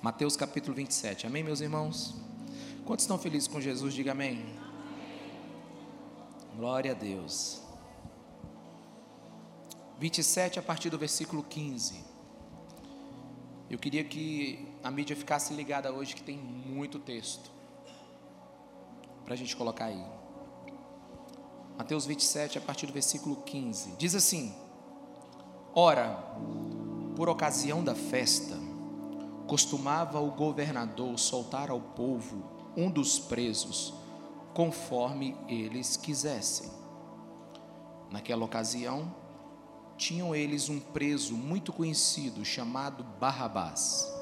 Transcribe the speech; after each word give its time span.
Mateus 0.00 0.36
capítulo 0.36 0.76
27. 0.76 1.26
Amém, 1.26 1.42
meus 1.42 1.60
irmãos? 1.60 2.14
Quantos 2.84 3.02
estão 3.02 3.18
felizes 3.18 3.48
com 3.48 3.60
Jesus? 3.60 3.92
Diga 3.92 4.12
amém. 4.12 4.46
Glória 6.54 6.92
a 6.92 6.94
Deus. 6.94 7.60
27 9.98 10.60
a 10.60 10.62
partir 10.62 10.88
do 10.88 10.96
versículo 10.96 11.42
15. 11.42 12.04
Eu 13.68 13.76
queria 13.76 14.04
que 14.04 14.68
a 14.84 14.90
mídia 14.90 15.16
ficasse 15.16 15.52
ligada 15.52 15.92
hoje, 15.92 16.14
que 16.14 16.22
tem 16.22 16.38
muito 16.38 17.00
texto. 17.00 17.50
Para 19.24 19.34
a 19.34 19.36
gente 19.36 19.56
colocar 19.56 19.86
aí. 19.86 20.04
Mateus 21.76 22.06
27, 22.06 22.56
a 22.56 22.60
partir 22.60 22.86
do 22.86 22.92
versículo 22.92 23.42
15. 23.42 23.96
Diz 23.96 24.14
assim: 24.14 24.54
Ora, 25.74 26.24
por 27.16 27.28
ocasião 27.28 27.82
da 27.82 27.96
festa, 27.96 28.57
costumava 29.48 30.20
o 30.20 30.30
governador 30.30 31.18
soltar 31.18 31.70
ao 31.70 31.80
povo 31.80 32.44
um 32.76 32.90
dos 32.90 33.18
presos, 33.18 33.94
conforme 34.52 35.34
eles 35.48 35.96
quisessem. 35.96 36.70
Naquela 38.10 38.44
ocasião, 38.44 39.12
tinham 39.96 40.34
eles 40.34 40.68
um 40.68 40.78
preso 40.78 41.34
muito 41.34 41.72
conhecido 41.72 42.44
chamado 42.44 43.02
Barrabás. 43.18 44.14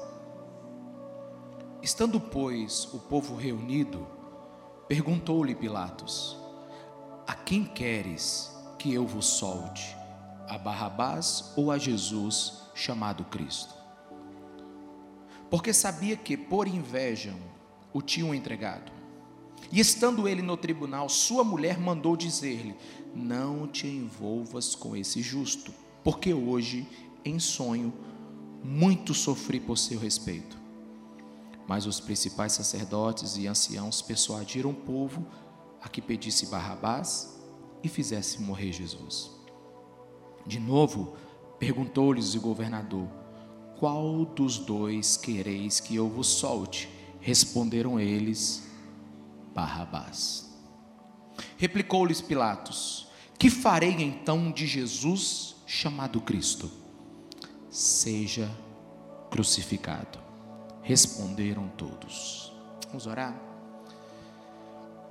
Estando, 1.83 2.21
pois, 2.21 2.85
o 2.93 2.99
povo 2.99 3.35
reunido, 3.35 4.07
perguntou-lhe 4.87 5.53
Pilatos: 5.53 6.37
A 7.27 7.35
quem 7.35 7.65
queres 7.65 8.55
que 8.79 8.93
eu 8.93 9.05
vos 9.05 9.25
solte? 9.25 9.95
A 10.47 10.57
Barrabás 10.57 11.51
ou 11.57 11.69
a 11.69 11.77
Jesus 11.77 12.63
chamado 12.73 13.25
Cristo? 13.25 13.86
Porque 15.49 15.73
sabia 15.73 16.15
que, 16.15 16.35
por 16.35 16.67
inveja, 16.67 17.33
o 17.93 18.01
tinham 18.01 18.33
entregado. 18.33 18.91
E 19.71 19.79
estando 19.79 20.27
ele 20.27 20.41
no 20.41 20.55
tribunal, 20.55 21.09
sua 21.09 21.43
mulher 21.43 21.79
mandou 21.79 22.15
dizer-lhe: 22.15 22.75
não 23.15 23.67
te 23.67 23.87
envolvas 23.87 24.75
com 24.75 24.95
esse 24.95 25.21
justo, 25.21 25.73
porque 26.03 26.33
hoje, 26.33 26.87
em 27.25 27.39
sonho, 27.39 27.93
muito 28.63 29.13
sofri 29.13 29.59
por 29.59 29.77
seu 29.77 29.99
respeito. 29.99 30.57
Mas 31.67 31.85
os 31.85 31.99
principais 31.99 32.53
sacerdotes 32.53 33.37
e 33.37 33.47
anciãos 33.47 34.01
persuadiram 34.01 34.69
o 34.69 34.73
povo 34.73 35.25
a 35.81 35.89
que 35.89 36.01
pedisse 36.01 36.45
Barrabás 36.47 37.37
e 37.83 37.89
fizesse 37.89 38.41
morrer 38.41 38.71
Jesus. 38.71 39.31
De 40.45 40.59
novo, 40.59 41.15
perguntou-lhes 41.59 42.35
o 42.35 42.41
governador: 42.41 43.07
Qual 43.79 44.25
dos 44.25 44.57
dois 44.57 45.17
quereis 45.17 45.79
que 45.79 45.95
eu 45.95 46.09
vos 46.09 46.27
solte? 46.27 46.89
Responderam 47.19 47.99
eles: 47.99 48.67
Barrabás. 49.53 50.49
Replicou-lhes 51.57 52.21
Pilatos: 52.21 53.07
que 53.37 53.51
farei 53.51 54.01
então 54.01 54.51
de 54.51 54.65
Jesus 54.65 55.55
chamado 55.67 56.19
Cristo? 56.19 56.71
Seja 57.69 58.49
crucificado. 59.29 60.17
Responderam 60.81 61.67
todos. 61.77 62.51
Vamos 62.87 63.05
orar? 63.05 63.39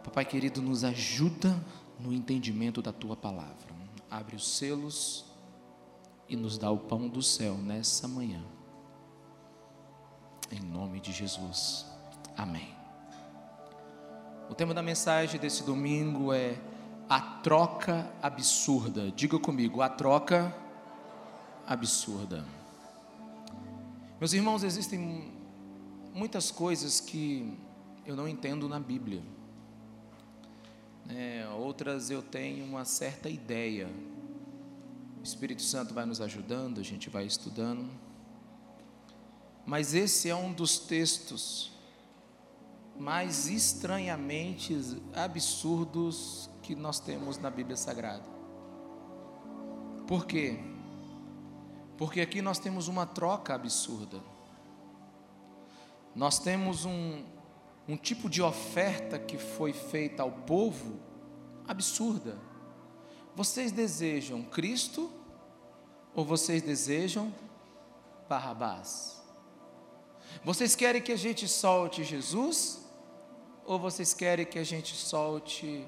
Papai 0.03 0.25
querido, 0.25 0.61
nos 0.61 0.83
ajuda 0.83 1.65
no 2.01 2.13
entendimento 2.13 2.83
da 2.83 2.93
tua 2.93 3.17
palavra. 3.17 3.77
Abre 4.11 4.35
os 4.35 4.49
selos 4.57 5.25
e 6.29 6.35
nos 6.35 6.59
dá 6.59 6.71
o 6.71 6.79
pão 6.79 7.09
do 7.09 7.23
céu 7.23 7.57
nessa 7.57 8.09
manhã. 8.09 8.43
Em 10.51 10.61
nome 10.61 11.01
de 11.01 11.13
Jesus. 11.13 11.87
Amém. 12.37 12.69
O 14.49 14.55
tema 14.55 14.73
da 14.73 14.83
mensagem 14.83 15.41
desse 15.41 15.65
domingo 15.65 16.33
é 16.33 16.57
a 17.09 17.21
troca 17.21 18.09
absurda. 18.23 19.11
Diga 19.11 19.39
comigo, 19.39 19.83
a 19.83 19.89
troca 19.89 20.55
absurda. 21.67 22.45
Meus 24.21 24.33
irmãos, 24.33 24.63
existem 24.63 25.33
muitas 26.15 26.51
coisas 26.51 27.01
que 27.01 27.59
eu 28.07 28.15
não 28.15 28.29
entendo 28.29 28.69
na 28.69 28.79
Bíblia. 28.79 29.23
É, 31.09 31.47
outras 31.59 32.09
eu 32.09 32.23
tenho 32.23 32.65
uma 32.65 32.85
certa 32.85 33.29
ideia. 33.29 33.89
O 35.19 35.23
Espírito 35.25 35.63
Santo 35.63 35.93
vai 35.93 36.07
nos 36.07 36.21
ajudando, 36.21 36.81
a 36.81 36.85
gente 36.85 37.11
vai 37.11 37.25
estudando. 37.27 38.06
Mas 39.67 39.95
esse 39.95 40.31
é 40.31 40.35
um 40.35 40.53
dos 40.53 40.79
textos 40.79 41.73
mais 42.97 43.49
estranhamente 43.49 44.79
absurdos 45.13 46.49
que 46.63 46.75
nós 46.75 47.01
temos 47.01 47.37
na 47.37 47.51
Bíblia 47.51 47.77
Sagrada. 47.77 48.25
Por 50.07 50.25
quê? 50.25 50.59
Porque 51.99 52.21
aqui 52.21 52.41
nós 52.41 52.61
temos 52.61 52.87
uma 52.87 53.05
troca 53.07 53.55
absurda. 53.55 54.23
Nós 56.15 56.39
temos 56.39 56.85
um, 56.85 57.25
um 57.89 57.97
tipo 57.97 58.31
de 58.31 58.41
oferta 58.41 59.19
que 59.19 59.37
foi 59.37 59.73
feita 59.73 60.23
ao 60.23 60.31
povo 60.31 61.01
absurda. 61.67 62.39
Vocês 63.35 63.73
desejam 63.73 64.43
Cristo 64.45 65.11
ou 66.15 66.25
vocês 66.25 66.63
desejam 66.63 67.35
Barrabás? 68.29 69.16
Vocês 70.45 70.75
querem 70.75 71.03
que 71.03 71.13
a 71.13 71.17
gente 71.17 71.49
solte 71.49 72.05
Jesus 72.05 72.85
ou 73.65 73.79
vocês 73.79 74.15
querem 74.15 74.47
que 74.47 74.59
a 74.59 74.65
gente 74.65 74.95
solte 74.95 75.87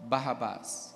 Barrabás. 0.00 0.94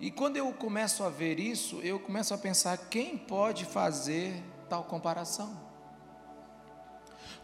E 0.00 0.10
quando 0.10 0.36
eu 0.36 0.52
começo 0.52 1.02
a 1.02 1.08
ver 1.08 1.40
isso, 1.40 1.80
eu 1.80 1.98
começo 1.98 2.32
a 2.32 2.38
pensar 2.38 2.76
quem 2.88 3.18
pode 3.18 3.64
fazer 3.64 4.42
tal 4.68 4.84
comparação. 4.84 5.68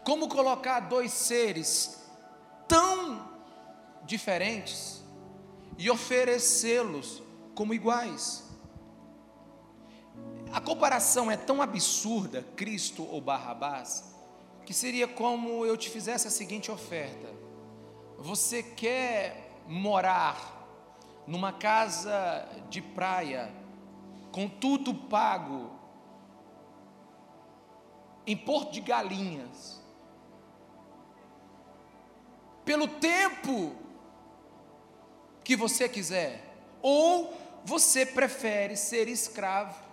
Como 0.03 0.29
colocar 0.29 0.81
dois 0.81 1.11
seres 1.11 2.01
tão 2.67 3.29
diferentes 4.03 5.03
e 5.77 5.89
oferecê-los 5.89 7.21
como 7.53 7.73
iguais? 7.73 8.43
A 10.53 10.61
comparação 10.61 11.29
é 11.29 11.35
tão 11.35 11.61
absurda, 11.61 12.45
Cristo 12.55 13.03
ou 13.03 13.19
Barrabás, 13.19 14.14
que 14.65 14.73
seria 14.73 15.07
como 15.07 15.65
eu 15.65 15.77
te 15.77 15.89
fizesse 15.89 16.27
a 16.27 16.31
seguinte 16.31 16.71
oferta: 16.71 17.27
Você 18.17 18.63
quer 18.63 19.61
morar 19.67 20.67
numa 21.27 21.53
casa 21.53 22.47
de 22.69 22.81
praia, 22.81 23.51
com 24.31 24.47
tudo 24.47 24.93
pago, 24.93 25.71
em 28.27 28.35
Porto 28.35 28.71
de 28.71 28.81
Galinhas, 28.81 29.81
pelo 32.63 32.87
tempo 32.87 33.75
que 35.43 35.55
você 35.55 35.87
quiser, 35.87 36.43
ou 36.81 37.33
você 37.63 38.05
prefere 38.05 38.75
ser 38.75 39.07
escravo 39.07 39.83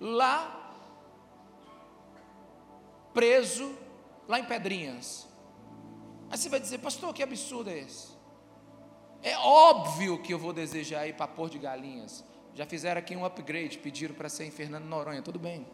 lá, 0.00 0.56
preso, 3.12 3.76
lá 4.30 4.38
em 4.38 4.44
Pedrinhas. 4.44 5.26
Aí 6.30 6.38
você 6.38 6.48
vai 6.48 6.60
dizer, 6.60 6.78
pastor, 6.78 7.12
que 7.12 7.20
absurdo 7.20 7.68
é 7.68 7.78
esse? 7.80 8.10
É 9.20 9.36
óbvio 9.36 10.22
que 10.22 10.32
eu 10.32 10.38
vou 10.38 10.52
desejar 10.52 11.06
ir 11.08 11.16
para 11.16 11.26
Porto 11.26 11.54
de 11.54 11.58
Galinhas. 11.58 12.24
Já 12.54 12.64
fizeram 12.64 13.00
aqui 13.00 13.16
um 13.16 13.24
upgrade, 13.24 13.78
pediram 13.78 14.14
para 14.14 14.28
ser 14.28 14.44
em 14.44 14.50
Fernando 14.52 14.84
Noronha, 14.84 15.20
tudo 15.20 15.38
bem. 15.38 15.66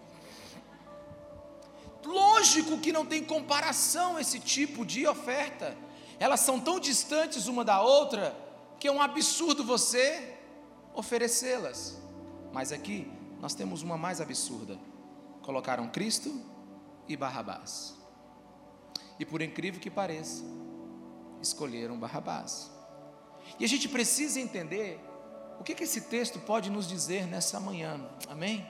Lógico 2.02 2.78
que 2.78 2.92
não 2.92 3.04
tem 3.04 3.22
comparação 3.22 4.18
esse 4.18 4.40
tipo 4.40 4.86
de 4.86 5.06
oferta. 5.06 5.76
Elas 6.18 6.40
são 6.40 6.58
tão 6.58 6.80
distantes 6.80 7.46
uma 7.48 7.62
da 7.62 7.82
outra 7.82 8.34
que 8.78 8.88
é 8.88 8.92
um 8.92 9.02
absurdo 9.02 9.64
você 9.64 10.34
oferecê-las. 10.94 12.00
Mas 12.54 12.72
aqui 12.72 13.10
nós 13.38 13.54
temos 13.54 13.82
uma 13.82 13.98
mais 13.98 14.18
absurda. 14.18 14.78
Colocaram 15.42 15.88
Cristo 15.88 16.40
e 17.06 17.16
Barrabás. 17.16 17.95
E 19.18 19.24
por 19.24 19.40
incrível 19.40 19.80
que 19.80 19.90
pareça, 19.90 20.44
escolheram 21.40 21.98
Barrabás. 21.98 22.70
E 23.58 23.64
a 23.64 23.68
gente 23.68 23.88
precisa 23.88 24.40
entender 24.40 25.00
o 25.58 25.64
que, 25.64 25.74
que 25.74 25.84
esse 25.84 26.02
texto 26.02 26.38
pode 26.40 26.70
nos 26.70 26.86
dizer 26.86 27.26
nessa 27.26 27.58
manhã, 27.58 28.00
amém? 28.28 28.66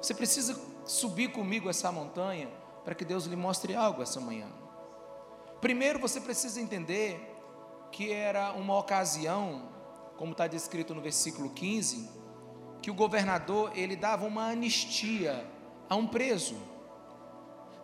Você 0.00 0.12
precisa 0.12 0.60
subir 0.84 1.32
comigo 1.32 1.70
essa 1.70 1.90
montanha 1.90 2.48
para 2.84 2.94
que 2.94 3.04
Deus 3.04 3.24
lhe 3.24 3.36
mostre 3.36 3.74
algo 3.74 4.02
essa 4.02 4.20
manhã. 4.20 4.46
Primeiro 5.60 5.98
você 5.98 6.20
precisa 6.20 6.60
entender 6.60 7.18
que 7.90 8.12
era 8.12 8.52
uma 8.52 8.78
ocasião, 8.78 9.70
como 10.18 10.32
está 10.32 10.46
descrito 10.46 10.94
no 10.94 11.00
versículo 11.00 11.50
15, 11.50 12.10
que 12.82 12.90
o 12.90 12.94
governador 12.94 13.72
ele 13.74 13.96
dava 13.96 14.26
uma 14.26 14.48
anistia 14.48 15.46
a 15.88 15.96
um 15.96 16.06
preso. 16.06 16.56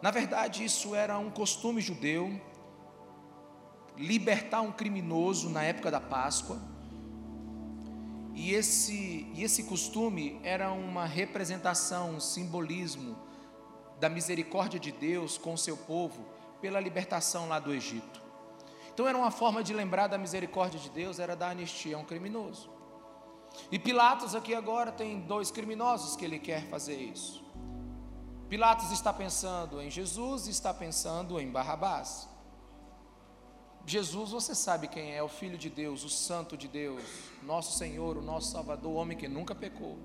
Na 0.02 0.10
verdade, 0.10 0.64
isso 0.64 0.94
era 0.94 1.18
um 1.18 1.30
costume 1.30 1.80
judeu, 1.80 2.40
libertar 3.96 4.62
um 4.62 4.72
criminoso 4.72 5.50
na 5.50 5.62
época 5.62 5.90
da 5.90 6.00
Páscoa. 6.00 6.58
E 8.34 8.52
esse, 8.54 9.30
e 9.34 9.42
esse 9.42 9.64
costume 9.64 10.40
era 10.42 10.72
uma 10.72 11.04
representação, 11.04 12.12
um 12.12 12.20
simbolismo 12.20 13.18
da 13.98 14.08
misericórdia 14.08 14.80
de 14.80 14.90
Deus 14.90 15.36
com 15.36 15.52
o 15.52 15.58
seu 15.58 15.76
povo 15.76 16.24
pela 16.60 16.80
libertação 16.80 17.48
lá 17.48 17.58
do 17.58 17.72
Egito. 17.72 18.22
Então 18.92 19.06
era 19.06 19.16
uma 19.16 19.30
forma 19.30 19.62
de 19.62 19.74
lembrar 19.74 20.06
da 20.06 20.16
misericórdia 20.16 20.80
de 20.80 20.88
Deus, 20.88 21.18
era 21.18 21.36
dar 21.36 21.50
anistia 21.50 21.96
a 21.96 21.98
um 21.98 22.04
criminoso. 22.04 22.70
E 23.70 23.78
Pilatos 23.78 24.34
aqui 24.34 24.54
agora 24.54 24.90
tem 24.90 25.20
dois 25.20 25.50
criminosos 25.50 26.16
que 26.16 26.24
ele 26.24 26.38
quer 26.38 26.66
fazer 26.68 26.96
isso. 26.96 27.42
Pilatos 28.50 28.90
está 28.90 29.12
pensando 29.12 29.80
em 29.80 29.88
Jesus 29.88 30.48
e 30.48 30.50
está 30.50 30.74
pensando 30.74 31.38
em 31.38 31.48
Barrabás. 31.48 32.28
Jesus, 33.86 34.32
você 34.32 34.56
sabe 34.56 34.88
quem 34.88 35.14
é, 35.14 35.22
o 35.22 35.28
Filho 35.28 35.56
de 35.56 35.70
Deus, 35.70 36.02
o 36.02 36.08
Santo 36.08 36.56
de 36.56 36.66
Deus, 36.66 37.00
nosso 37.44 37.78
Senhor, 37.78 38.16
o 38.16 38.20
nosso 38.20 38.50
Salvador, 38.50 38.90
o 38.90 38.94
homem 38.96 39.16
que 39.16 39.28
nunca 39.28 39.54
pecou. 39.54 39.96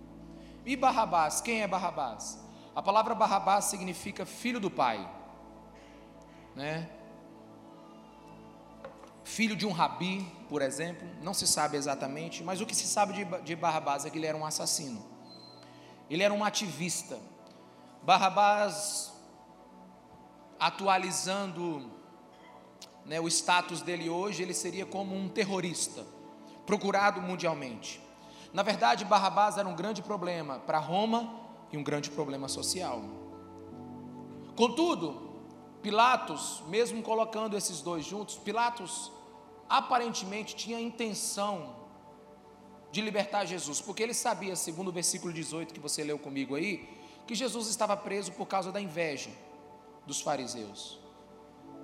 E 0.63 0.75
Barrabás, 0.75 1.41
quem 1.41 1.63
é 1.63 1.67
Barrabás? 1.67 2.39
A 2.75 2.83
palavra 2.83 3.15
Barrabás 3.15 3.65
significa 3.65 4.27
filho 4.27 4.59
do 4.59 4.69
pai, 4.69 5.11
né? 6.55 6.87
Filho 9.23 9.55
de 9.55 9.65
um 9.65 9.71
rabi, 9.71 10.31
por 10.47 10.61
exemplo, 10.61 11.07
não 11.19 11.33
se 11.33 11.47
sabe 11.47 11.77
exatamente, 11.77 12.43
mas 12.43 12.61
o 12.61 12.65
que 12.67 12.75
se 12.75 12.85
sabe 12.85 13.13
de, 13.13 13.25
de 13.41 13.55
Barrabás 13.55 14.05
é 14.05 14.11
que 14.11 14.19
ele 14.19 14.27
era 14.27 14.37
um 14.37 14.45
assassino, 14.45 15.03
ele 16.07 16.21
era 16.21 16.31
um 16.31 16.45
ativista. 16.45 17.17
Barrabás, 18.05 19.11
atualizando 20.59 21.89
né, 23.03 23.19
o 23.19 23.27
status 23.27 23.81
dele 23.81 24.11
hoje, 24.11 24.43
ele 24.43 24.53
seria 24.53 24.85
como 24.85 25.15
um 25.15 25.27
terrorista, 25.27 26.05
procurado 26.67 27.19
mundialmente. 27.19 27.99
Na 28.53 28.61
verdade, 28.61 29.03
Barrabás 29.03 29.57
era 29.57 29.67
um 29.67 29.75
grande 29.75 30.03
problema 30.03 30.59
para 30.59 30.77
Roma 30.77 31.33
e 31.71 31.77
um 31.77 31.83
grande 31.83 32.11
problema 32.11 32.47
social. 32.47 33.01
Contudo, 34.55 35.33
Pilatos, 35.81 36.63
mesmo 36.67 37.01
colocando 37.01 37.57
esses 37.57 37.81
dois 37.81 38.05
juntos, 38.05 38.37
Pilatos 38.37 39.11
aparentemente 39.67 40.55
tinha 40.55 40.77
a 40.77 40.81
intenção 40.81 41.75
de 42.91 43.01
libertar 43.01 43.45
Jesus, 43.45 43.81
porque 43.81 44.03
ele 44.03 44.13
sabia, 44.13 44.55
segundo 44.55 44.89
o 44.89 44.91
versículo 44.91 45.33
18 45.33 45.73
que 45.73 45.79
você 45.79 46.03
leu 46.03 46.19
comigo 46.19 46.53
aí, 46.53 47.03
que 47.25 47.35
Jesus 47.35 47.67
estava 47.67 47.95
preso 47.97 48.31
por 48.33 48.45
causa 48.45 48.71
da 48.71 48.79
inveja 48.79 49.29
dos 50.05 50.21
fariseus. 50.21 50.99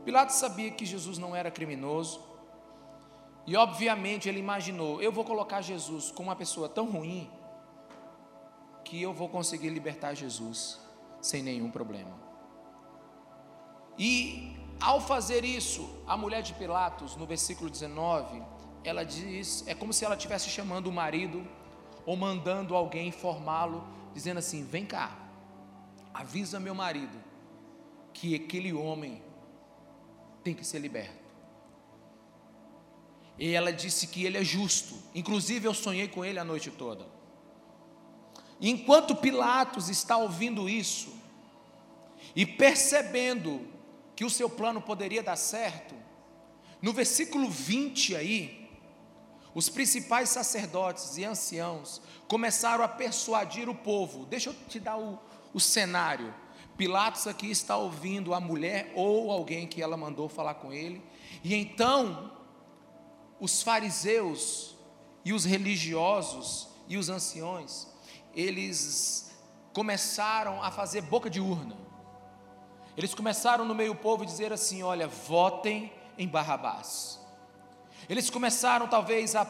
Pilatos 0.06 0.36
sabia 0.36 0.72
que 0.72 0.86
Jesus 0.86 1.18
não 1.18 1.36
era 1.36 1.52
criminoso, 1.52 2.22
e 3.46 3.56
obviamente 3.56 4.30
ele 4.30 4.40
imaginou: 4.40 5.02
eu 5.02 5.12
vou 5.12 5.24
colocar 5.24 5.62
Jesus 5.62 6.12
como 6.12 6.30
uma 6.30 6.36
pessoa 6.36 6.70
tão 6.70 6.86
ruim, 6.86 7.30
que 8.84 9.02
eu 9.02 9.14
vou 9.14 9.30
conseguir 9.30 9.70
libertar 9.70 10.14
Jesus 10.14 10.80
sem 11.22 11.44
nenhum 11.44 11.70
problema. 11.70 12.20
E 13.98 14.58
ao 14.80 15.00
fazer 15.00 15.44
isso, 15.46 15.88
a 16.08 16.18
mulher 16.18 16.42
de 16.42 16.54
Pilatos, 16.54 17.16
no 17.16 17.26
versículo 17.26 17.70
19, 17.70 18.42
ela 18.84 19.04
diz: 19.04 19.64
é 19.68 19.76
como 19.76 19.94
se 19.94 20.06
ela 20.06 20.16
estivesse 20.16 20.50
chamando 20.50 20.88
o 20.88 20.92
marido 20.92 21.46
ou 22.06 22.16
mandando 22.16 22.76
alguém 22.76 23.08
informá-lo, 23.08 23.88
dizendo 24.14 24.38
assim: 24.40 24.64
vem 24.64 24.86
cá, 24.86 25.21
avisa 26.13 26.60
meu 26.60 26.75
marido 26.75 27.18
que 28.13 28.36
aquele 28.36 28.74
homem 28.74 29.22
tem 30.44 30.54
que 30.54 30.66
ser 30.66 30.80
liberto. 30.80 31.22
E 33.38 33.54
ela 33.54 33.72
disse 33.72 34.08
que 34.08 34.24
ele 34.24 34.38
é 34.38 34.44
justo. 34.44 34.96
Inclusive 35.16 35.68
eu 35.68 35.74
sonhei 35.74 36.08
com 36.08 36.24
ele 36.24 36.38
a 36.40 36.44
noite 36.44 36.69
toda. 36.69 37.08
E 38.60 38.69
enquanto 38.69 39.16
Pilatos 39.16 39.90
está 39.90 40.18
ouvindo 40.18 40.69
isso 40.69 41.12
e 42.36 42.46
percebendo 42.46 43.68
que 44.16 44.24
o 44.24 44.30
seu 44.30 44.48
plano 44.50 44.81
poderia 44.81 45.24
dar 45.24 45.36
certo, 45.36 45.96
no 46.81 46.94
versículo 46.94 47.50
20 47.50 48.16
aí, 48.16 48.69
os 49.54 49.68
principais 49.68 50.30
sacerdotes 50.30 51.18
e 51.18 51.25
anciãos 51.25 52.02
começaram 52.28 52.84
a 52.84 52.88
persuadir 52.88 53.68
o 53.68 53.75
povo. 53.75 54.25
Deixa 54.25 54.52
eu 54.52 54.56
te 54.69 54.80
dar 54.80 54.98
o, 54.98 55.19
o 55.53 55.59
cenário. 55.59 56.33
Pilatos 56.77 57.27
aqui 57.27 57.51
está 57.51 57.77
ouvindo 57.77 58.33
a 58.33 58.39
mulher 58.39 58.92
ou 58.95 59.31
alguém 59.31 59.68
que 59.68 59.81
ela 59.81 59.95
mandou 59.95 60.27
falar 60.27 60.56
com 60.56 60.74
ele, 60.74 61.01
e 61.44 61.53
então 61.53 62.31
os 63.39 63.62
fariseus 63.62 64.75
e 65.24 65.33
os 65.33 65.45
religiosos 65.45 66.69
e 66.88 66.98
os 66.98 67.09
anciões, 67.09 67.88
eles 68.33 69.31
começaram 69.74 70.62
a 70.62 70.71
fazer 70.71 71.01
boca 71.01 71.30
de 71.30 71.39
urna. 71.39 71.77
Eles 72.98 73.13
começaram 73.13 73.63
no 73.63 73.74
meio 73.74 73.94
do 73.94 74.00
povo 74.00 74.25
dizer 74.25 74.51
assim: 74.51 74.83
olha, 74.83 75.07
votem 75.07 75.92
em 76.18 76.27
Barrabás. 76.27 77.19
Eles 78.09 78.30
começaram 78.30 78.88
talvez 78.88 79.36
a 79.36 79.45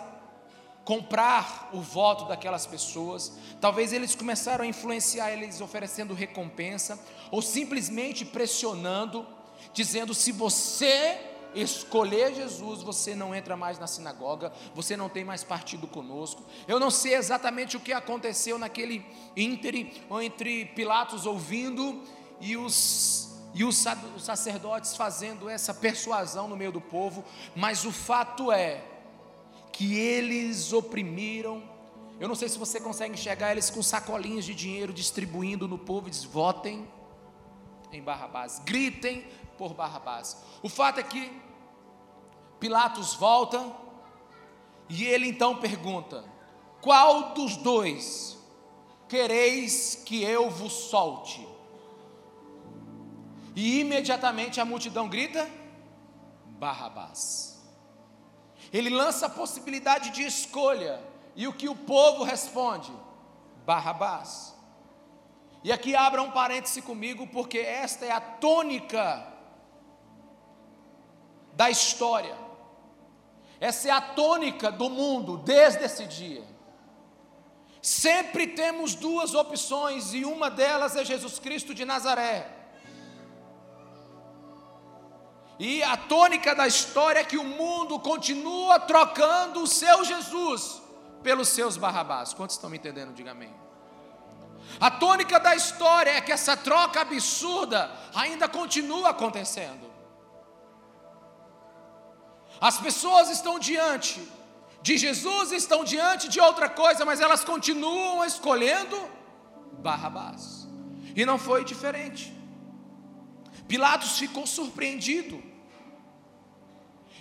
comprar 0.84 1.70
o 1.74 1.82
voto 1.82 2.26
daquelas 2.26 2.66
pessoas, 2.66 3.32
talvez 3.60 3.94
eles 3.94 4.16
começaram 4.16 4.64
a 4.64 4.68
influenciar 4.68 5.32
eles 5.32 5.62
oferecendo 5.62 6.14
recompensa, 6.14 7.00
ou 7.30 7.42
simplesmente 7.42 8.26
pressionando, 8.26 9.26
dizendo: 9.74 10.14
se 10.14 10.32
você 10.32 11.20
escolher 11.54 12.34
Jesus, 12.34 12.82
você 12.82 13.14
não 13.14 13.36
entra 13.36 13.58
mais 13.58 13.78
na 13.78 13.88
sinagoga, 13.88 14.52
você 14.74 14.96
não 14.96 15.10
tem 15.10 15.24
mais 15.24 15.44
partido 15.44 15.86
conosco. 15.88 16.44
Eu 16.68 16.80
não 16.80 16.90
sei 16.90 17.16
exatamente 17.16 17.76
o 17.76 17.80
que 17.80 17.94
aconteceu 17.94 18.58
naquele 18.58 19.06
íntere, 19.36 20.02
entre 20.22 20.66
Pilatos 20.66 21.26
ouvindo 21.26 22.02
e 22.40 22.56
os 22.58 23.30
e 23.54 23.66
os 23.66 23.86
sacerdotes 24.18 24.96
fazendo 24.96 25.50
essa 25.50 25.74
persuasão 25.74 26.48
no 26.48 26.56
meio 26.56 26.72
do 26.72 26.80
povo, 26.80 27.22
mas 27.54 27.84
o 27.84 27.92
fato 27.92 28.50
é 28.50 28.82
que 29.82 29.98
eles 29.98 30.72
oprimiram. 30.74 31.64
Eu 32.20 32.28
não 32.28 32.36
sei 32.36 32.48
se 32.48 32.60
você 32.60 32.80
consegue 32.80 33.16
enxergar 33.16 33.52
eles 33.52 33.72
com 33.72 33.82
sacolinhas 33.82 34.46
de 34.46 34.54
dinheiro 34.54 34.94
distribuindo 34.94 35.68
no 35.68 35.80
povo 35.80 36.08
diz: 36.08 36.24
votem 36.24 36.88
em 37.92 38.00
Barrabás, 38.00 38.62
gritem 38.64 39.26
por 39.58 39.74
Barrabás. 39.74 40.38
O 40.62 40.70
fato 40.70 41.00
é 41.00 41.04
que 41.04 41.32
Pilatos 42.60 43.16
volta 43.16 43.76
e 44.88 45.04
ele 45.04 45.28
então 45.28 45.56
pergunta: 45.56 46.24
Qual 46.80 47.34
dos 47.34 47.58
dois 47.58 48.38
quereis 49.10 49.96
que 50.06 50.22
eu 50.22 50.48
vos 50.48 50.74
solte? 50.74 51.48
E 53.56 53.80
imediatamente 53.80 54.62
a 54.62 54.66
multidão 54.66 55.10
grita: 55.10 55.50
Barrabás. 56.60 57.51
Ele 58.72 58.90
lança 58.90 59.26
a 59.26 59.30
possibilidade 59.30 60.12
de 60.12 60.24
escolha. 60.24 61.02
E 61.36 61.48
o 61.48 61.54
que 61.54 61.68
o 61.68 61.76
povo 61.76 62.24
responde? 62.24 62.92
Barrabás. 63.66 64.56
E 65.64 65.72
aqui 65.72 65.96
abra 65.96 66.22
um 66.22 66.32
parêntese 66.32 66.82
comigo, 66.82 67.28
porque 67.28 67.60
esta 67.60 68.06
é 68.06 68.12
a 68.12 68.22
tônica 68.22 69.28
da 71.54 71.70
história. 71.70 72.36
Essa 73.60 73.90
é 73.90 73.92
a 73.92 74.02
tônica 74.02 74.72
do 74.72 74.90
mundo 74.90 75.38
desde 75.38 75.84
esse 75.84 76.08
dia. 76.08 76.44
Sempre 77.82 78.48
temos 78.48 78.96
duas 78.96 79.34
opções 79.34 80.14
e 80.14 80.24
uma 80.24 80.50
delas 80.50 80.96
é 80.96 81.04
Jesus 81.04 81.40
Cristo 81.40 81.74
de 81.74 81.86
Nazaré. 81.86 82.61
E 85.64 85.84
a 85.84 85.96
tônica 85.96 86.56
da 86.56 86.66
história 86.66 87.20
é 87.20 87.24
que 87.24 87.38
o 87.38 87.44
mundo 87.44 88.00
continua 88.00 88.80
trocando 88.80 89.62
o 89.62 89.68
seu 89.68 90.04
Jesus 90.04 90.82
pelos 91.22 91.50
seus 91.50 91.78
Barrabás. 91.78 92.34
Quantos 92.34 92.56
estão 92.56 92.68
me 92.68 92.78
entendendo? 92.78 93.14
Diga 93.14 93.30
amém. 93.30 93.54
A 94.80 94.90
tônica 94.90 95.40
da 95.40 95.56
história 95.56 96.10
é 96.10 96.20
que 96.20 96.32
essa 96.32 96.58
troca 96.58 97.02
absurda 97.02 97.92
ainda 98.16 98.50
continua 98.50 99.12
acontecendo. 99.12 99.86
As 102.60 102.80
pessoas 102.80 103.30
estão 103.30 103.60
diante 103.60 104.20
de 104.82 104.98
Jesus, 104.98 105.52
estão 105.52 105.84
diante 105.84 106.28
de 106.28 106.40
outra 106.40 106.70
coisa, 106.70 107.06
mas 107.06 107.22
elas 107.22 107.44
continuam 107.44 108.26
escolhendo 108.26 109.00
Barrabás. 109.74 110.68
E 111.16 111.24
não 111.24 111.38
foi 111.38 111.64
diferente. 111.64 112.36
Pilatos 113.68 114.18
ficou 114.18 114.48
surpreendido. 114.48 115.51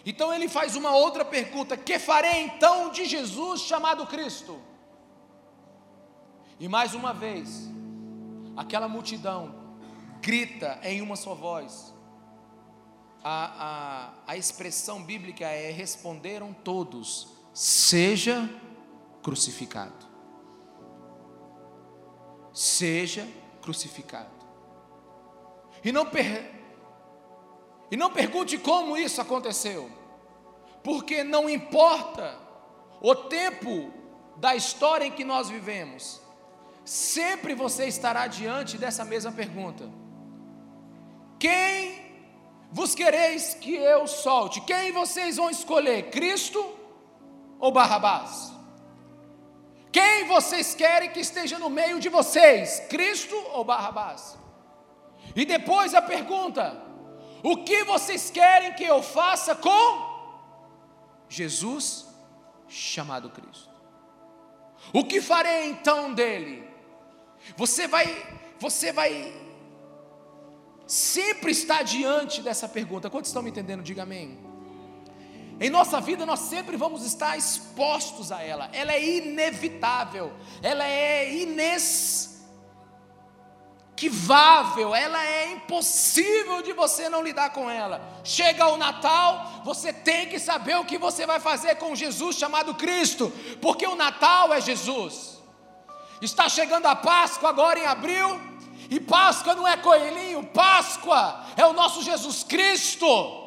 Então 0.04 0.32
ele 0.32 0.48
faz 0.48 0.76
uma 0.76 0.94
outra 0.94 1.24
pergunta: 1.24 1.76
Que 1.76 1.98
farei 1.98 2.42
então 2.42 2.90
de 2.90 3.04
Jesus 3.04 3.62
chamado 3.62 4.06
Cristo? 4.06 4.60
E 6.58 6.68
mais 6.68 6.94
uma 6.94 7.12
vez, 7.12 7.70
aquela 8.56 8.88
multidão 8.88 9.54
grita 10.20 10.78
em 10.82 11.00
uma 11.00 11.16
só 11.16 11.34
voz. 11.34 11.94
A, 13.22 14.12
a, 14.26 14.32
a 14.32 14.36
expressão 14.36 15.02
bíblica 15.02 15.44
é: 15.46 15.70
responderam 15.70 16.52
todos, 16.52 17.28
seja 17.52 18.48
crucificado. 19.22 20.08
Seja 22.52 23.28
crucificado. 23.62 24.30
E 25.84 25.92
não, 25.92 26.04
per... 26.06 26.59
e 27.90 27.96
não 27.96 28.10
pergunte 28.10 28.56
como 28.56 28.96
isso 28.96 29.20
aconteceu, 29.20 29.90
porque 30.82 31.24
não 31.24 31.50
importa 31.50 32.38
o 33.00 33.14
tempo 33.14 33.92
da 34.36 34.54
história 34.54 35.06
em 35.06 35.10
que 35.10 35.24
nós 35.24 35.48
vivemos, 35.48 36.20
sempre 36.84 37.54
você 37.54 37.86
estará 37.86 38.26
diante 38.26 38.78
dessa 38.78 39.04
mesma 39.04 39.32
pergunta: 39.32 39.90
Quem 41.38 42.00
vos 42.70 42.94
quereis 42.94 43.54
que 43.54 43.74
eu 43.74 44.06
solte? 44.06 44.60
Quem 44.60 44.92
vocês 44.92 45.36
vão 45.36 45.50
escolher, 45.50 46.10
Cristo 46.10 46.64
ou 47.58 47.72
Barrabás? 47.72 48.52
Quem 49.92 50.24
vocês 50.26 50.74
querem 50.74 51.10
que 51.10 51.18
esteja 51.18 51.58
no 51.58 51.68
meio 51.68 51.98
de 51.98 52.08
vocês, 52.08 52.80
Cristo 52.88 53.34
ou 53.52 53.64
Barrabás? 53.64 54.38
E 55.34 55.44
depois 55.44 55.94
a 55.94 56.00
pergunta: 56.00 56.89
o 57.42 57.64
que 57.64 57.84
vocês 57.84 58.30
querem 58.30 58.72
que 58.74 58.84
eu 58.84 59.02
faça 59.02 59.54
com 59.54 60.10
Jesus 61.28 62.06
chamado 62.68 63.30
Cristo? 63.30 63.70
O 64.92 65.04
que 65.04 65.20
farei 65.20 65.70
então 65.70 66.12
dele? 66.12 66.68
Você 67.56 67.86
vai, 67.86 68.06
você 68.58 68.92
vai 68.92 69.32
sempre 70.86 71.52
estar 71.52 71.82
diante 71.82 72.42
dessa 72.42 72.68
pergunta. 72.68 73.08
Quantos 73.08 73.30
estão 73.30 73.42
me 73.42 73.50
entendendo? 73.50 73.82
Diga 73.82 74.02
amém. 74.02 74.38
Em 75.60 75.68
nossa 75.68 76.00
vida 76.00 76.24
nós 76.24 76.40
sempre 76.40 76.76
vamos 76.76 77.04
estar 77.04 77.36
expostos 77.36 78.32
a 78.32 78.42
ela. 78.42 78.70
Ela 78.72 78.92
é 78.94 79.16
inevitável. 79.18 80.32
Ela 80.62 80.86
é 80.86 81.32
ines 81.32 82.39
inesquivável, 84.00 84.94
ela 84.94 85.24
é 85.24 85.52
impossível 85.52 86.62
de 86.62 86.72
você 86.72 87.08
não 87.08 87.22
lidar 87.22 87.50
com 87.50 87.68
ela. 87.70 88.00
Chega 88.24 88.66
o 88.66 88.76
Natal, 88.76 89.62
você 89.64 89.92
tem 89.92 90.28
que 90.28 90.38
saber 90.38 90.76
o 90.76 90.84
que 90.84 90.96
você 90.96 91.26
vai 91.26 91.38
fazer 91.38 91.76
com 91.76 91.94
Jesus 91.94 92.36
chamado 92.36 92.74
Cristo, 92.74 93.30
porque 93.60 93.86
o 93.86 93.94
Natal 93.94 94.52
é 94.52 94.60
Jesus. 94.60 95.38
Está 96.22 96.48
chegando 96.48 96.86
a 96.86 96.96
Páscoa 96.96 97.50
agora 97.50 97.78
em 97.78 97.86
abril, 97.86 98.40
e 98.88 98.98
Páscoa 98.98 99.54
não 99.54 99.68
é 99.68 99.76
coelhinho, 99.76 100.44
Páscoa 100.46 101.44
é 101.56 101.66
o 101.66 101.72
nosso 101.72 102.02
Jesus 102.02 102.42
Cristo. 102.42 103.38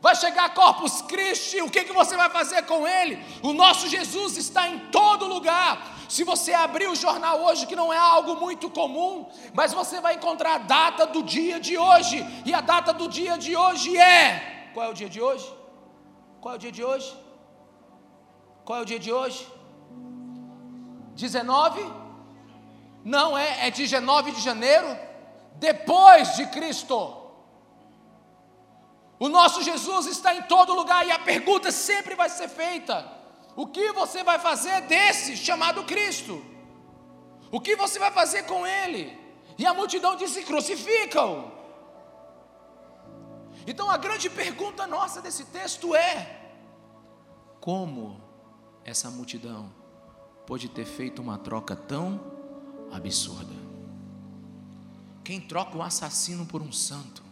Vai 0.00 0.14
chegar 0.16 0.52
Corpus 0.52 1.00
Christi, 1.02 1.62
o 1.62 1.70
que, 1.70 1.84
que 1.84 1.92
você 1.92 2.14
vai 2.14 2.28
fazer 2.28 2.62
com 2.64 2.86
ele? 2.86 3.24
O 3.42 3.54
nosso 3.54 3.88
Jesus 3.88 4.36
está 4.36 4.68
em 4.68 4.78
todo 4.90 5.26
lugar. 5.26 5.94
Se 6.14 6.22
você 6.22 6.52
abrir 6.54 6.88
o 6.88 6.94
jornal 6.94 7.36
hoje, 7.44 7.66
que 7.66 7.74
não 7.80 7.92
é 7.92 7.98
algo 7.98 8.36
muito 8.36 8.66
comum, 8.70 9.12
mas 9.52 9.72
você 9.78 10.00
vai 10.00 10.14
encontrar 10.14 10.54
a 10.54 10.58
data 10.58 11.06
do 11.14 11.20
dia 11.24 11.58
de 11.58 11.76
hoje, 11.76 12.18
e 12.48 12.54
a 12.54 12.60
data 12.60 12.92
do 12.92 13.08
dia 13.08 13.36
de 13.36 13.56
hoje 13.56 13.96
é. 13.96 14.70
Qual 14.72 14.86
é 14.86 14.90
o 14.90 14.94
dia 15.00 15.08
de 15.08 15.20
hoje? 15.20 15.46
Qual 16.40 16.54
é 16.54 16.56
o 16.56 16.60
dia 16.60 16.70
de 16.70 16.84
hoje? 16.84 17.10
Qual 18.64 18.78
é 18.78 18.82
o 18.82 18.84
dia 18.84 19.00
de 19.06 19.12
hoje? 19.12 19.44
19? 21.16 21.84
Não 23.16 23.36
é, 23.36 23.66
é 23.66 23.70
19 23.72 24.30
de 24.36 24.40
janeiro, 24.40 24.96
depois 25.56 26.36
de 26.36 26.46
Cristo. 26.46 26.96
O 29.18 29.28
nosso 29.28 29.64
Jesus 29.64 30.06
está 30.06 30.32
em 30.32 30.42
todo 30.42 30.74
lugar 30.74 31.04
e 31.04 31.10
a 31.10 31.18
pergunta 31.18 31.72
sempre 31.72 32.14
vai 32.14 32.28
ser 32.28 32.48
feita: 32.48 33.13
o 33.56 33.66
que 33.66 33.92
você 33.92 34.24
vai 34.24 34.38
fazer 34.38 34.82
desse 34.82 35.36
chamado 35.36 35.84
Cristo? 35.84 36.44
O 37.50 37.60
que 37.60 37.76
você 37.76 37.98
vai 37.98 38.10
fazer 38.10 38.44
com 38.44 38.66
ele? 38.66 39.16
E 39.56 39.64
a 39.64 39.72
multidão 39.72 40.16
disse: 40.16 40.42
crucificam. 40.42 41.52
Então 43.66 43.88
a 43.88 43.96
grande 43.96 44.28
pergunta 44.28 44.86
nossa 44.86 45.22
desse 45.22 45.44
texto 45.44 45.94
é: 45.94 46.52
como 47.60 48.20
essa 48.84 49.08
multidão 49.08 49.72
pode 50.46 50.68
ter 50.68 50.84
feito 50.84 51.22
uma 51.22 51.38
troca 51.38 51.76
tão 51.76 52.20
absurda? 52.90 53.54
Quem 55.22 55.40
troca 55.40 55.78
um 55.78 55.82
assassino 55.82 56.44
por 56.44 56.60
um 56.60 56.72
santo? 56.72 57.22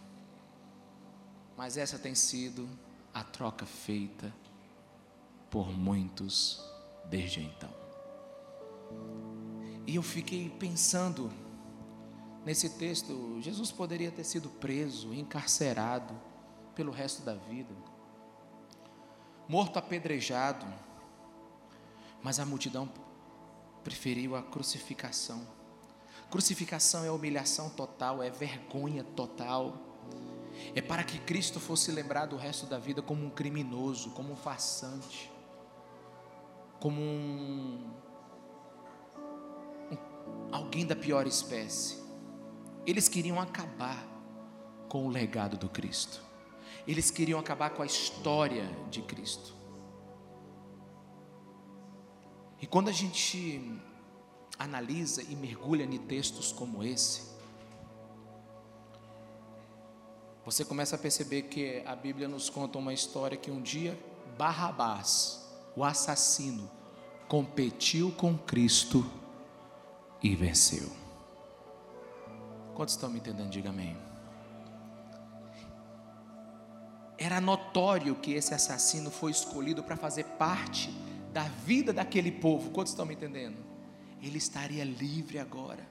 Mas 1.57 1.77
essa 1.77 1.99
tem 1.99 2.15
sido 2.15 2.69
a 3.13 3.23
troca 3.23 3.67
feita 3.67 4.33
por 5.53 5.71
muitos 5.71 6.65
desde 7.05 7.43
então. 7.43 7.69
E 9.87 9.97
eu 9.97 10.03
fiquei 10.03 10.49
pensando 10.49 11.31
nesse 12.43 12.71
texto, 12.71 13.39
Jesus 13.43 13.71
poderia 13.71 14.11
ter 14.11 14.25
sido 14.25 14.49
preso, 14.49 15.13
encarcerado 15.13 16.19
pelo 16.75 16.91
resto 16.91 17.23
da 17.23 17.35
vida, 17.35 17.75
morto 19.47 19.79
apedrejado, 19.79 20.65
mas 22.23 22.41
a 22.41 22.47
multidão 22.47 22.91
preferiu 23.85 24.35
a 24.35 24.43
crucificação. 24.43 25.47
Crucificação 26.31 27.05
é 27.05 27.11
humilhação 27.11 27.69
total, 27.69 28.23
é 28.23 28.31
vergonha 28.31 29.05
total. 29.05 29.77
É 30.75 30.81
para 30.81 31.05
que 31.05 31.19
Cristo 31.19 31.61
fosse 31.61 31.93
lembrado 31.93 32.33
o 32.33 32.39
resto 32.39 32.65
da 32.65 32.79
vida 32.79 33.03
como 33.03 33.27
um 33.27 33.31
criminoso, 33.31 34.13
como 34.13 34.33
um 34.33 34.37
farsante 34.37 35.32
como 36.83 37.01
um, 37.01 37.79
um, 39.93 39.97
alguém 40.51 40.85
da 40.85 40.97
pior 40.97 41.29
espécie. 41.29 42.03
Eles 42.85 43.09
queriam 43.09 43.41
acabar 43.41 44.05
com 44.89 45.07
o 45.07 45.09
legado 45.09 45.57
do 45.57 45.69
Cristo. 45.69 46.21
Eles 46.85 47.09
queriam 47.09 47.39
acabar 47.39 47.71
com 47.71 47.85
a 47.85 47.87
história 47.87 48.69
de 48.91 49.01
Cristo. 49.03 49.55
E 52.61 52.67
quando 52.67 52.89
a 52.89 52.93
gente 52.93 53.81
analisa 54.59 55.23
e 55.23 55.37
mergulha 55.37 55.85
em 55.85 55.99
textos 55.99 56.51
como 56.51 56.83
esse, 56.83 57.31
você 60.45 60.65
começa 60.65 60.97
a 60.97 60.99
perceber 60.99 61.43
que 61.43 61.81
a 61.87 61.95
Bíblia 61.95 62.27
nos 62.27 62.51
conta 62.51 62.77
uma 62.77 62.93
história 62.93 63.39
que 63.39 63.53
um 63.53 63.63
dia 63.63 63.97
Barrabás, 64.37 65.42
o 65.75 65.85
assassino, 65.85 66.71
competiu 67.29 68.13
com 68.13 68.37
Cristo 68.37 69.11
e 70.23 70.35
venceu. 70.35 70.91
Quantos 72.75 72.95
estão 72.95 73.11
me 73.11 73.19
entendendo? 73.19 73.51
Diga 73.51 73.71
amém. 73.71 73.97
Era 77.19 77.41
notório 77.41 78.17
que 78.17 78.33
esse 78.33 78.53
assassino 78.53 79.11
foi 79.11 79.31
escolhido 79.31 79.83
para 79.83 79.97
fazer 79.97 80.25
parte 80.25 80.91
da 81.33 81.45
vida 81.45 81.93
daquele 81.93 82.33
povo. 82.33 82.71
Quantos 82.71 82.93
estão 82.93 83.07
me 83.07 83.15
entendendo? 83.15 83.57
Ele 84.21 84.39
estaria 84.39 84.85
livre 84.85 85.39
agora. 85.39 85.87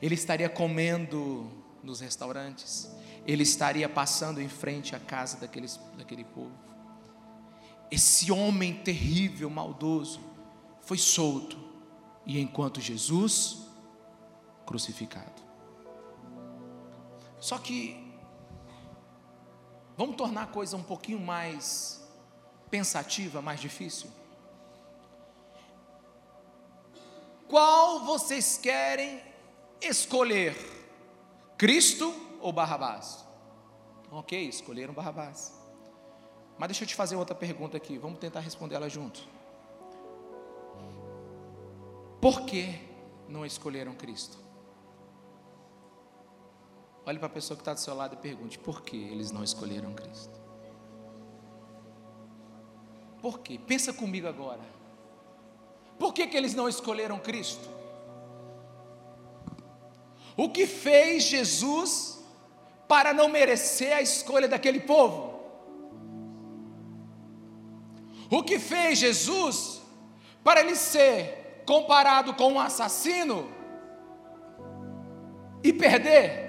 Ele 0.00 0.14
estaria 0.14 0.48
comendo 0.48 1.50
nos 1.82 2.00
restaurantes. 2.00 2.90
Ele 3.26 3.42
estaria 3.42 3.88
passando 3.88 4.40
em 4.40 4.48
frente 4.48 4.96
à 4.96 4.98
casa 4.98 5.36
daqueles, 5.38 5.78
daquele 5.96 6.24
povo 6.24 6.70
esse 7.90 8.30
homem 8.30 8.74
terrível, 8.74 9.50
maldoso, 9.50 10.20
foi 10.80 10.98
solto, 10.98 11.58
e 12.24 12.40
enquanto 12.40 12.80
Jesus 12.80 13.66
crucificado. 14.64 15.42
Só 17.40 17.58
que, 17.58 17.96
vamos 19.96 20.16
tornar 20.16 20.44
a 20.44 20.46
coisa 20.46 20.76
um 20.76 20.82
pouquinho 20.82 21.18
mais 21.18 22.06
pensativa, 22.70 23.42
mais 23.42 23.60
difícil. 23.60 24.10
Qual 27.48 28.04
vocês 28.04 28.56
querem 28.56 29.20
escolher? 29.80 30.56
Cristo 31.58 32.14
ou 32.40 32.52
Barrabás? 32.52 33.24
Ok, 34.10 34.48
escolheram 34.48 34.94
Barrabás. 34.94 35.59
Mas 36.60 36.68
deixa 36.68 36.84
eu 36.84 36.88
te 36.88 36.94
fazer 36.94 37.16
outra 37.16 37.34
pergunta 37.34 37.78
aqui, 37.78 37.96
vamos 37.96 38.18
tentar 38.18 38.40
responder 38.40 38.74
ela 38.74 38.86
junto. 38.86 39.26
Por 42.20 42.42
que 42.42 42.78
não 43.26 43.46
escolheram 43.46 43.94
Cristo? 43.94 44.36
Olhe 47.06 47.18
para 47.18 47.28
a 47.28 47.30
pessoa 47.30 47.56
que 47.56 47.62
está 47.62 47.72
do 47.72 47.80
seu 47.80 47.94
lado 47.94 48.12
e 48.12 48.18
pergunte: 48.18 48.58
por 48.58 48.82
que 48.82 48.94
eles 48.94 49.30
não 49.30 49.42
escolheram 49.42 49.94
Cristo? 49.94 50.38
Por 53.22 53.38
quê? 53.38 53.58
Pensa 53.66 53.94
comigo 53.94 54.28
agora. 54.28 54.60
Por 55.98 56.12
que, 56.12 56.26
que 56.26 56.36
eles 56.36 56.52
não 56.52 56.68
escolheram 56.68 57.18
Cristo? 57.20 57.66
o 60.36 60.50
que 60.50 60.66
fez 60.66 61.22
Jesus 61.22 62.22
para 62.86 63.14
não 63.14 63.30
merecer 63.30 63.96
a 63.96 64.02
escolha 64.02 64.46
daquele 64.46 64.80
povo? 64.80 65.29
O 68.30 68.44
que 68.44 68.58
fez 68.58 68.98
Jesus 68.98 69.82
para 70.44 70.60
ele 70.60 70.76
ser 70.76 71.64
comparado 71.66 72.32
com 72.34 72.52
um 72.52 72.60
assassino 72.60 73.50
e 75.64 75.72
perder? 75.72 76.48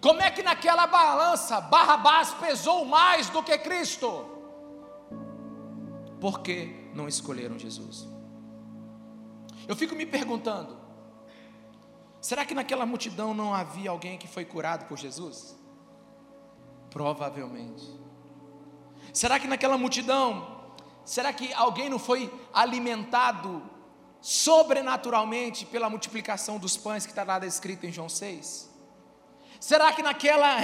Como 0.00 0.22
é 0.22 0.30
que 0.30 0.42
naquela 0.42 0.86
balança 0.86 1.60
Barrabás 1.60 2.32
pesou 2.34 2.84
mais 2.84 3.28
do 3.28 3.42
que 3.42 3.56
Cristo? 3.58 4.24
Por 6.20 6.40
que 6.40 6.90
não 6.94 7.06
escolheram 7.06 7.58
Jesus? 7.58 8.08
Eu 9.66 9.76
fico 9.76 9.94
me 9.94 10.06
perguntando: 10.06 10.78
será 12.20 12.44
que 12.44 12.54
naquela 12.54 12.86
multidão 12.86 13.34
não 13.34 13.52
havia 13.54 13.90
alguém 13.90 14.16
que 14.16 14.26
foi 14.26 14.44
curado 14.44 14.86
por 14.86 14.96
Jesus? 14.96 15.56
Provavelmente. 16.90 18.07
Será 19.12 19.38
que 19.38 19.46
naquela 19.46 19.78
multidão, 19.78 20.60
será 21.04 21.32
que 21.32 21.52
alguém 21.52 21.88
não 21.88 21.98
foi 21.98 22.32
alimentado 22.52 23.62
sobrenaturalmente 24.20 25.64
pela 25.64 25.88
multiplicação 25.88 26.58
dos 26.58 26.76
pães 26.76 27.06
que 27.06 27.12
está 27.12 27.24
lá 27.24 27.38
descrito 27.38 27.86
em 27.86 27.92
João 27.92 28.08
6? 28.08 28.68
Será 29.60 29.92
que 29.92 30.02
naquela, 30.02 30.56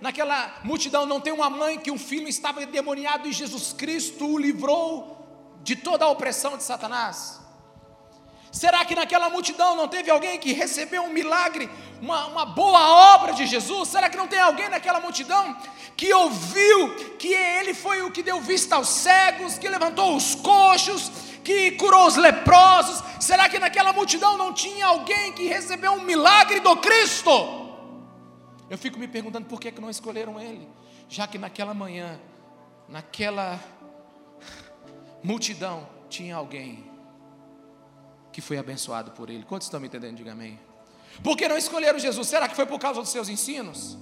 naquela 0.00 0.60
multidão 0.62 1.06
não 1.06 1.20
tem 1.20 1.32
uma 1.32 1.48
mãe 1.48 1.78
que 1.78 1.90
um 1.90 1.98
filho 1.98 2.28
estava 2.28 2.62
endemoniado 2.62 3.26
e 3.26 3.32
Jesus 3.32 3.72
Cristo 3.72 4.26
o 4.26 4.38
livrou 4.38 5.58
de 5.62 5.76
toda 5.76 6.04
a 6.04 6.08
opressão 6.08 6.56
de 6.56 6.62
Satanás? 6.62 7.40
Será 8.52 8.84
que 8.84 8.94
naquela 8.94 9.28
multidão 9.30 9.74
não 9.74 9.88
teve 9.88 10.10
alguém 10.10 10.38
que 10.38 10.52
recebeu 10.52 11.02
um 11.02 11.12
milagre, 11.12 11.68
uma, 12.00 12.26
uma 12.26 12.46
boa 12.46 13.14
obra 13.14 13.32
de 13.32 13.46
Jesus? 13.46 13.88
Será 13.88 14.08
que 14.08 14.16
não 14.16 14.28
tem 14.28 14.40
alguém 14.40 14.68
naquela 14.68 15.00
multidão 15.00 15.56
que 15.96 16.12
ouviu 16.12 17.16
que 17.18 17.32
ele 17.32 17.74
foi 17.74 18.02
o 18.02 18.10
que 18.10 18.22
deu 18.22 18.40
vista 18.40 18.76
aos 18.76 18.88
cegos, 18.88 19.58
que 19.58 19.68
levantou 19.68 20.16
os 20.16 20.34
coxos, 20.34 21.10
que 21.42 21.72
curou 21.72 22.06
os 22.06 22.16
leprosos? 22.16 23.02
Será 23.20 23.48
que 23.48 23.58
naquela 23.58 23.92
multidão 23.92 24.36
não 24.36 24.52
tinha 24.52 24.86
alguém 24.86 25.32
que 25.32 25.46
recebeu 25.46 25.92
um 25.92 26.02
milagre 26.02 26.60
do 26.60 26.76
Cristo? 26.76 27.30
Eu 28.68 28.78
fico 28.78 28.98
me 28.98 29.06
perguntando 29.06 29.46
por 29.46 29.60
que, 29.60 29.70
que 29.70 29.80
não 29.80 29.90
escolheram 29.90 30.40
ele, 30.40 30.68
já 31.08 31.26
que 31.26 31.38
naquela 31.38 31.74
manhã, 31.74 32.20
naquela 32.88 33.60
multidão, 35.22 35.88
tinha 36.08 36.36
alguém 36.36 36.84
que 38.32 38.40
foi 38.40 38.58
abençoado 38.58 39.12
por 39.12 39.30
ele. 39.30 39.44
Quantos 39.44 39.66
estão 39.66 39.78
me 39.78 39.86
entendendo? 39.86 40.16
Diga 40.16 40.32
amém. 40.32 40.58
Por 41.22 41.36
que 41.36 41.48
não 41.48 41.56
escolheram 41.56 41.98
Jesus? 41.98 42.28
Será 42.28 42.48
que 42.48 42.56
foi 42.56 42.66
por 42.66 42.78
causa 42.78 43.00
dos 43.00 43.10
seus 43.10 43.28
ensinos? 43.28 43.96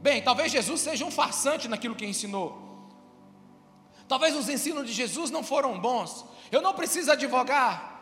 Bem, 0.00 0.22
talvez 0.22 0.52
Jesus 0.52 0.80
seja 0.80 1.04
um 1.04 1.10
farsante 1.10 1.68
naquilo 1.68 1.94
que 1.94 2.06
ensinou. 2.06 2.66
Talvez 4.06 4.34
os 4.34 4.48
ensinos 4.48 4.86
de 4.86 4.92
Jesus 4.92 5.30
não 5.30 5.42
foram 5.42 5.78
bons. 5.78 6.24
Eu 6.50 6.62
não 6.62 6.72
preciso 6.72 7.12
advogar 7.12 7.98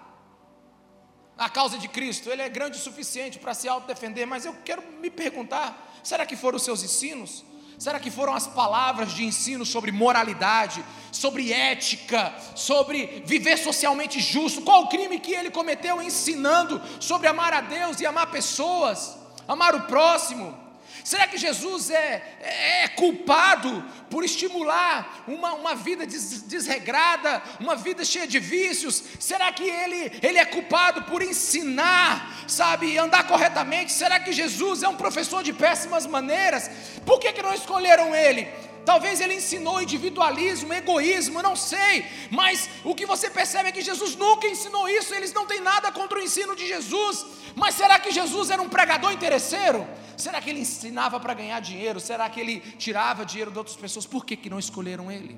a 1.36 1.50
causa 1.50 1.76
de 1.76 1.88
Cristo, 1.88 2.30
ele 2.30 2.40
é 2.40 2.48
grande 2.48 2.78
o 2.78 2.80
suficiente 2.80 3.38
para 3.38 3.52
se 3.52 3.68
autodefender, 3.68 4.26
mas 4.26 4.46
eu 4.46 4.54
quero 4.64 4.82
me 5.00 5.10
perguntar: 5.10 6.00
será 6.02 6.24
que 6.24 6.36
foram 6.36 6.56
os 6.56 6.62
seus 6.62 6.82
ensinos? 6.82 7.44
Será 7.78 8.00
que 8.00 8.10
foram 8.10 8.34
as 8.34 8.46
palavras 8.46 9.12
de 9.12 9.24
ensino 9.24 9.66
sobre 9.66 9.92
moralidade, 9.92 10.84
sobre 11.12 11.52
ética, 11.52 12.34
sobre 12.54 13.22
viver 13.26 13.58
socialmente 13.58 14.20
justo? 14.20 14.62
Qual 14.62 14.84
o 14.84 14.88
crime 14.88 15.18
que 15.18 15.32
ele 15.32 15.50
cometeu 15.50 16.02
ensinando 16.02 16.80
sobre 16.98 17.28
amar 17.28 17.52
a 17.52 17.60
Deus 17.60 18.00
e 18.00 18.06
amar 18.06 18.30
pessoas, 18.30 19.16
amar 19.46 19.74
o 19.74 19.82
próximo? 19.82 20.65
Será 21.06 21.28
que 21.28 21.38
Jesus 21.38 21.88
é, 21.88 22.20
é, 22.40 22.82
é 22.82 22.88
culpado 22.88 23.70
por 24.10 24.24
estimular 24.24 25.22
uma, 25.28 25.52
uma 25.52 25.72
vida 25.72 26.04
des, 26.04 26.42
desregrada, 26.42 27.40
uma 27.60 27.76
vida 27.76 28.04
cheia 28.04 28.26
de 28.26 28.40
vícios? 28.40 29.04
Será 29.20 29.52
que 29.52 29.62
ele, 29.62 30.18
ele 30.20 30.36
é 30.36 30.44
culpado 30.44 31.04
por 31.04 31.22
ensinar, 31.22 32.44
sabe, 32.48 32.98
andar 32.98 33.24
corretamente? 33.28 33.92
Será 33.92 34.18
que 34.18 34.32
Jesus 34.32 34.82
é 34.82 34.88
um 34.88 34.96
professor 34.96 35.44
de 35.44 35.52
péssimas 35.52 36.06
maneiras? 36.06 36.68
Por 37.04 37.20
que, 37.20 37.32
que 37.32 37.40
não 37.40 37.54
escolheram 37.54 38.12
ele? 38.12 38.48
Talvez 38.86 39.20
ele 39.20 39.34
ensinou 39.34 39.82
individualismo, 39.82 40.72
egoísmo, 40.72 41.42
não 41.42 41.56
sei, 41.56 42.06
mas 42.30 42.70
o 42.84 42.94
que 42.94 43.04
você 43.04 43.28
percebe 43.28 43.70
é 43.70 43.72
que 43.72 43.82
Jesus 43.82 44.14
nunca 44.14 44.46
ensinou 44.46 44.88
isso, 44.88 45.12
eles 45.12 45.32
não 45.32 45.44
têm 45.44 45.60
nada 45.60 45.90
contra 45.90 46.20
o 46.20 46.22
ensino 46.22 46.54
de 46.54 46.64
Jesus. 46.68 47.26
Mas 47.56 47.74
será 47.74 47.98
que 47.98 48.12
Jesus 48.12 48.48
era 48.48 48.62
um 48.62 48.68
pregador 48.68 49.10
interesseiro? 49.12 49.84
Será 50.16 50.40
que 50.40 50.50
ele 50.50 50.60
ensinava 50.60 51.18
para 51.18 51.34
ganhar 51.34 51.58
dinheiro? 51.58 51.98
Será 51.98 52.30
que 52.30 52.38
ele 52.38 52.60
tirava 52.78 53.26
dinheiro 53.26 53.50
de 53.50 53.58
outras 53.58 53.76
pessoas? 53.76 54.06
Por 54.06 54.24
que, 54.24 54.36
que 54.36 54.48
não 54.48 54.60
escolheram 54.60 55.10
ele? 55.10 55.36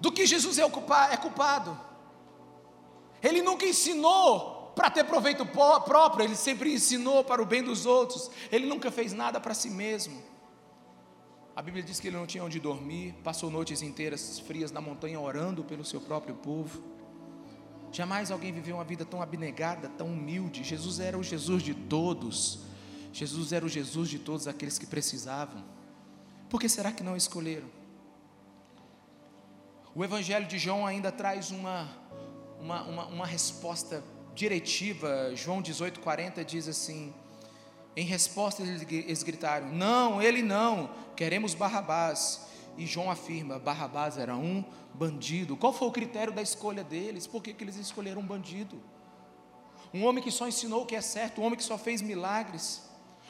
Do 0.00 0.10
que 0.10 0.26
Jesus 0.26 0.58
é, 0.58 0.62
é 0.62 1.16
culpado? 1.16 1.80
Ele 3.22 3.42
nunca 3.42 3.64
ensinou 3.64 4.72
para 4.74 4.90
ter 4.90 5.04
proveito 5.04 5.46
próprio, 5.46 6.24
ele 6.24 6.34
sempre 6.34 6.74
ensinou 6.74 7.22
para 7.22 7.40
o 7.40 7.46
bem 7.46 7.62
dos 7.62 7.86
outros. 7.86 8.28
Ele 8.50 8.66
nunca 8.66 8.90
fez 8.90 9.12
nada 9.12 9.38
para 9.38 9.54
si 9.54 9.70
mesmo. 9.70 10.32
A 11.54 11.60
Bíblia 11.60 11.82
diz 11.82 12.00
que 12.00 12.08
ele 12.08 12.16
não 12.16 12.26
tinha 12.26 12.42
onde 12.42 12.58
dormir, 12.58 13.14
passou 13.22 13.50
noites 13.50 13.82
inteiras 13.82 14.38
frias 14.38 14.72
na 14.72 14.80
montanha 14.80 15.20
orando 15.20 15.62
pelo 15.62 15.84
seu 15.84 16.00
próprio 16.00 16.34
povo. 16.34 16.82
Jamais 17.92 18.30
alguém 18.30 18.50
viveu 18.50 18.76
uma 18.76 18.84
vida 18.84 19.04
tão 19.04 19.20
abnegada, 19.20 19.88
tão 19.90 20.06
humilde. 20.06 20.64
Jesus 20.64 20.98
era 20.98 21.18
o 21.18 21.22
Jesus 21.22 21.62
de 21.62 21.74
todos. 21.74 22.60
Jesus 23.12 23.52
era 23.52 23.66
o 23.66 23.68
Jesus 23.68 24.08
de 24.08 24.18
todos 24.18 24.48
aqueles 24.48 24.78
que 24.78 24.86
precisavam. 24.86 25.62
Por 26.48 26.58
que 26.58 26.70
será 26.70 26.90
que 26.90 27.02
não 27.02 27.14
escolheram? 27.14 27.68
O 29.94 30.02
Evangelho 30.02 30.46
de 30.46 30.58
João 30.58 30.86
ainda 30.86 31.12
traz 31.12 31.50
uma, 31.50 31.86
uma, 32.58 32.82
uma, 32.84 33.06
uma 33.08 33.26
resposta 33.26 34.02
diretiva. 34.34 35.36
João 35.36 35.62
18,40 35.62 36.42
diz 36.46 36.66
assim: 36.66 37.12
Em 37.96 38.04
resposta, 38.04 38.62
eles 38.62 39.22
gritaram: 39.22 39.68
Não, 39.68 40.22
ele 40.22 40.42
não, 40.42 40.90
queremos 41.14 41.54
Barrabás. 41.54 42.46
E 42.76 42.86
João 42.86 43.10
afirma: 43.10 43.58
Barrabás 43.58 44.16
era 44.16 44.34
um 44.36 44.64
bandido. 44.94 45.56
Qual 45.56 45.72
foi 45.72 45.88
o 45.88 45.92
critério 45.92 46.32
da 46.32 46.42
escolha 46.42 46.82
deles? 46.82 47.26
Por 47.26 47.42
que, 47.42 47.52
que 47.52 47.62
eles 47.62 47.76
escolheram 47.76 48.22
um 48.22 48.26
bandido? 48.26 48.80
Um 49.92 50.04
homem 50.06 50.24
que 50.24 50.30
só 50.30 50.48
ensinou 50.48 50.82
o 50.82 50.86
que 50.86 50.96
é 50.96 51.02
certo, 51.02 51.40
um 51.40 51.44
homem 51.44 51.56
que 51.56 51.64
só 51.64 51.76
fez 51.76 52.00
milagres. 52.00 52.82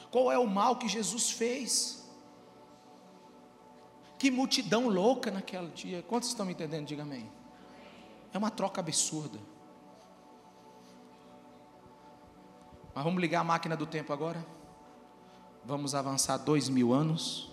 Qual 0.09 0.31
é 0.31 0.37
o 0.37 0.47
mal 0.47 0.77
que 0.77 0.87
Jesus 0.87 1.31
fez? 1.31 2.03
Que 4.17 4.31
multidão 4.31 4.87
louca 4.87 5.29
naquele 5.29 5.67
dia. 5.71 6.01
Quantos 6.03 6.29
estão 6.29 6.45
me 6.45 6.53
entendendo? 6.53 6.85
Diga 6.85 7.03
amém. 7.03 7.29
É 8.31 8.37
uma 8.37 8.49
troca 8.49 8.79
absurda. 8.79 9.37
Mas 12.93 13.03
vamos 13.03 13.19
ligar 13.21 13.41
a 13.41 13.43
máquina 13.43 13.75
do 13.75 13.85
tempo 13.85 14.13
agora? 14.13 14.45
Vamos 15.65 15.95
avançar 15.95 16.37
dois 16.37 16.69
mil 16.69 16.93
anos. 16.93 17.51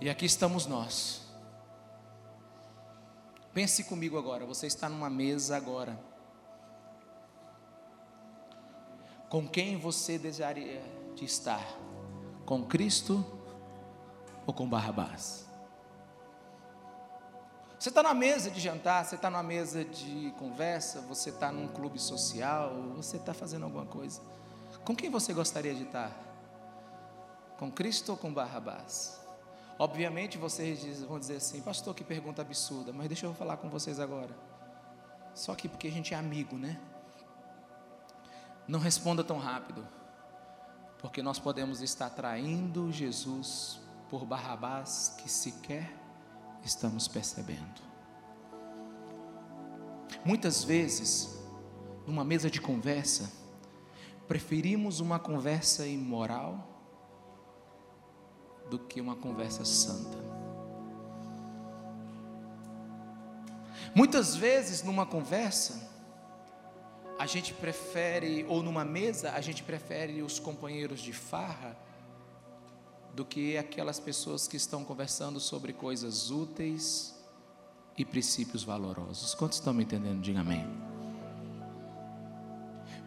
E 0.00 0.10
aqui 0.10 0.26
estamos 0.26 0.66
nós 0.66 1.24
Pense 3.54 3.84
comigo 3.84 4.18
agora, 4.18 4.44
você 4.44 4.66
está 4.66 4.88
numa 4.88 5.08
mesa 5.08 5.56
agora. 5.56 5.96
Com 9.28 9.48
quem 9.48 9.76
você 9.76 10.18
desejaria 10.18 10.82
de 11.14 11.24
estar? 11.24 11.64
Com 12.44 12.64
Cristo 12.64 13.24
ou 14.44 14.52
com 14.52 14.68
Barrabás? 14.68 15.43
Você 17.78 17.88
está 17.88 18.02
na 18.02 18.14
mesa 18.14 18.50
de 18.50 18.60
jantar, 18.60 19.04
você 19.04 19.16
está 19.16 19.28
numa 19.28 19.42
mesa 19.42 19.84
de 19.84 20.32
conversa, 20.38 21.00
você 21.02 21.30
está 21.30 21.50
num 21.50 21.68
clube 21.68 21.98
social, 21.98 22.72
você 22.96 23.16
está 23.16 23.34
fazendo 23.34 23.64
alguma 23.64 23.84
coisa. 23.84 24.20
Com 24.84 24.94
quem 24.94 25.10
você 25.10 25.32
gostaria 25.32 25.74
de 25.74 25.84
estar? 25.84 26.10
Com 27.58 27.70
Cristo 27.70 28.12
ou 28.12 28.16
com 28.16 28.32
Barrabás? 28.32 29.20
Obviamente 29.78 30.38
vocês 30.38 31.02
vão 31.02 31.18
dizer 31.18 31.36
assim, 31.36 31.60
pastor, 31.60 31.94
que 31.94 32.04
pergunta 32.04 32.42
absurda, 32.42 32.92
mas 32.92 33.08
deixa 33.08 33.26
eu 33.26 33.34
falar 33.34 33.56
com 33.56 33.68
vocês 33.68 33.98
agora. 33.98 34.34
Só 35.34 35.54
que 35.54 35.68
porque 35.68 35.88
a 35.88 35.90
gente 35.90 36.14
é 36.14 36.16
amigo, 36.16 36.56
né? 36.56 36.80
Não 38.68 38.78
responda 38.78 39.24
tão 39.24 39.38
rápido, 39.38 39.86
porque 40.98 41.20
nós 41.22 41.38
podemos 41.38 41.82
estar 41.82 42.08
traindo 42.10 42.90
Jesus 42.92 43.80
por 44.08 44.24
Barrabás 44.24 45.14
que 45.18 45.28
sequer 45.28 46.03
estamos 46.64 47.06
percebendo. 47.06 47.82
Muitas 50.24 50.64
vezes, 50.64 51.38
numa 52.06 52.24
mesa 52.24 52.50
de 52.50 52.60
conversa, 52.60 53.30
preferimos 54.26 55.00
uma 55.00 55.18
conversa 55.18 55.86
imoral 55.86 56.66
do 58.70 58.78
que 58.78 59.00
uma 59.00 59.16
conversa 59.16 59.64
santa. 59.64 60.16
Muitas 63.94 64.34
vezes, 64.34 64.82
numa 64.82 65.04
conversa, 65.04 65.92
a 67.18 67.26
gente 67.26 67.52
prefere, 67.54 68.44
ou 68.48 68.62
numa 68.62 68.84
mesa, 68.84 69.32
a 69.32 69.40
gente 69.40 69.62
prefere 69.62 70.22
os 70.22 70.38
companheiros 70.38 71.00
de 71.00 71.12
farra 71.12 71.76
do 73.14 73.24
que 73.24 73.56
aquelas 73.56 74.00
pessoas 74.00 74.48
que 74.48 74.56
estão 74.56 74.84
conversando 74.84 75.38
sobre 75.38 75.72
coisas 75.72 76.30
úteis 76.30 77.14
e 77.96 78.04
princípios 78.04 78.64
valorosos. 78.64 79.34
Quantos 79.34 79.58
estão 79.58 79.72
me 79.72 79.84
entendendo? 79.84 80.20
Diga 80.20 80.40
amém. 80.40 80.93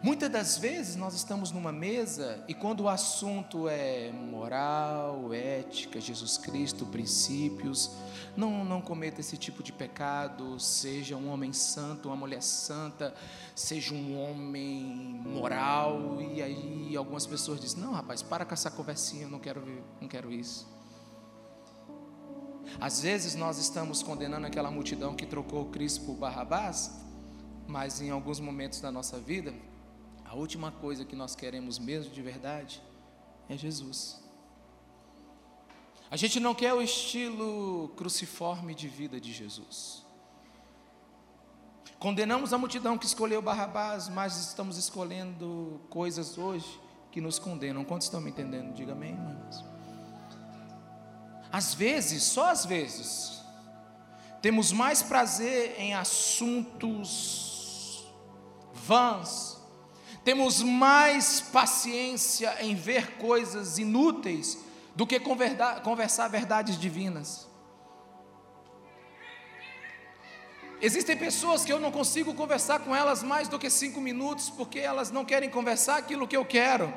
Muitas 0.00 0.30
das 0.30 0.56
vezes 0.56 0.94
nós 0.94 1.12
estamos 1.12 1.50
numa 1.50 1.72
mesa 1.72 2.44
e 2.46 2.54
quando 2.54 2.82
o 2.82 2.88
assunto 2.88 3.68
é 3.68 4.12
moral, 4.12 5.34
ética, 5.34 6.00
Jesus 6.00 6.38
Cristo, 6.38 6.86
princípios, 6.86 7.90
não, 8.36 8.64
não 8.64 8.80
cometa 8.80 9.20
esse 9.20 9.36
tipo 9.36 9.60
de 9.60 9.72
pecado, 9.72 10.60
seja 10.60 11.16
um 11.16 11.28
homem 11.28 11.52
santo, 11.52 12.08
uma 12.08 12.16
mulher 12.16 12.40
santa, 12.40 13.12
seja 13.56 13.92
um 13.92 14.16
homem 14.22 14.84
moral, 15.26 16.20
e 16.20 16.40
aí 16.40 16.96
algumas 16.96 17.26
pessoas 17.26 17.60
dizem: 17.60 17.82
Não, 17.82 17.92
rapaz, 17.92 18.22
para 18.22 18.44
com 18.44 18.54
essa 18.54 18.70
conversinha, 18.70 19.24
eu 19.24 19.28
não 19.28 19.40
quero, 19.40 19.64
não 20.00 20.06
quero 20.06 20.30
isso. 20.30 20.68
Às 22.80 23.00
vezes 23.00 23.34
nós 23.34 23.58
estamos 23.58 24.00
condenando 24.00 24.46
aquela 24.46 24.70
multidão 24.70 25.16
que 25.16 25.26
trocou 25.26 25.64
Cristo 25.70 26.04
por 26.04 26.14
Barrabás, 26.14 27.04
mas 27.66 28.00
em 28.00 28.10
alguns 28.10 28.38
momentos 28.38 28.80
da 28.80 28.92
nossa 28.92 29.18
vida, 29.18 29.52
a 30.28 30.34
última 30.34 30.70
coisa 30.70 31.04
que 31.04 31.16
nós 31.16 31.34
queremos 31.34 31.78
mesmo 31.78 32.12
de 32.12 32.20
verdade 32.20 32.82
é 33.48 33.56
Jesus. 33.56 34.22
A 36.10 36.16
gente 36.16 36.38
não 36.38 36.54
quer 36.54 36.74
o 36.74 36.82
estilo 36.82 37.92
cruciforme 37.96 38.74
de 38.74 38.88
vida 38.88 39.20
de 39.20 39.32
Jesus. 39.32 40.04
Condenamos 41.98 42.52
a 42.52 42.58
multidão 42.58 42.96
que 42.96 43.06
escolheu 43.06 43.42
Barrabás, 43.42 44.08
mas 44.08 44.36
estamos 44.38 44.76
escolhendo 44.76 45.80
coisas 45.90 46.38
hoje 46.38 46.80
que 47.10 47.20
nos 47.20 47.38
condenam. 47.38 47.84
Quantos 47.84 48.06
estão 48.06 48.20
me 48.20 48.30
entendendo? 48.30 48.72
Diga 48.74 48.92
amém, 48.92 49.12
irmãos. 49.12 49.64
Às 51.50 51.74
vezes, 51.74 52.22
só 52.22 52.50
às 52.50 52.64
vezes, 52.66 53.42
temos 54.40 54.70
mais 54.70 55.02
prazer 55.02 55.74
em 55.78 55.94
assuntos 55.94 57.48
vãs, 58.72 59.57
temos 60.28 60.62
mais 60.62 61.40
paciência 61.40 62.54
em 62.60 62.74
ver 62.74 63.16
coisas 63.16 63.78
inúteis 63.78 64.58
do 64.94 65.06
que 65.06 65.18
conversar 65.18 66.28
verdades 66.28 66.78
divinas. 66.78 67.48
Existem 70.82 71.16
pessoas 71.16 71.64
que 71.64 71.72
eu 71.72 71.80
não 71.80 71.90
consigo 71.90 72.34
conversar 72.34 72.80
com 72.80 72.94
elas 72.94 73.22
mais 73.22 73.48
do 73.48 73.58
que 73.58 73.70
cinco 73.70 74.02
minutos, 74.02 74.50
porque 74.50 74.78
elas 74.78 75.10
não 75.10 75.24
querem 75.24 75.48
conversar 75.48 75.96
aquilo 75.96 76.28
que 76.28 76.36
eu 76.36 76.44
quero. 76.44 76.92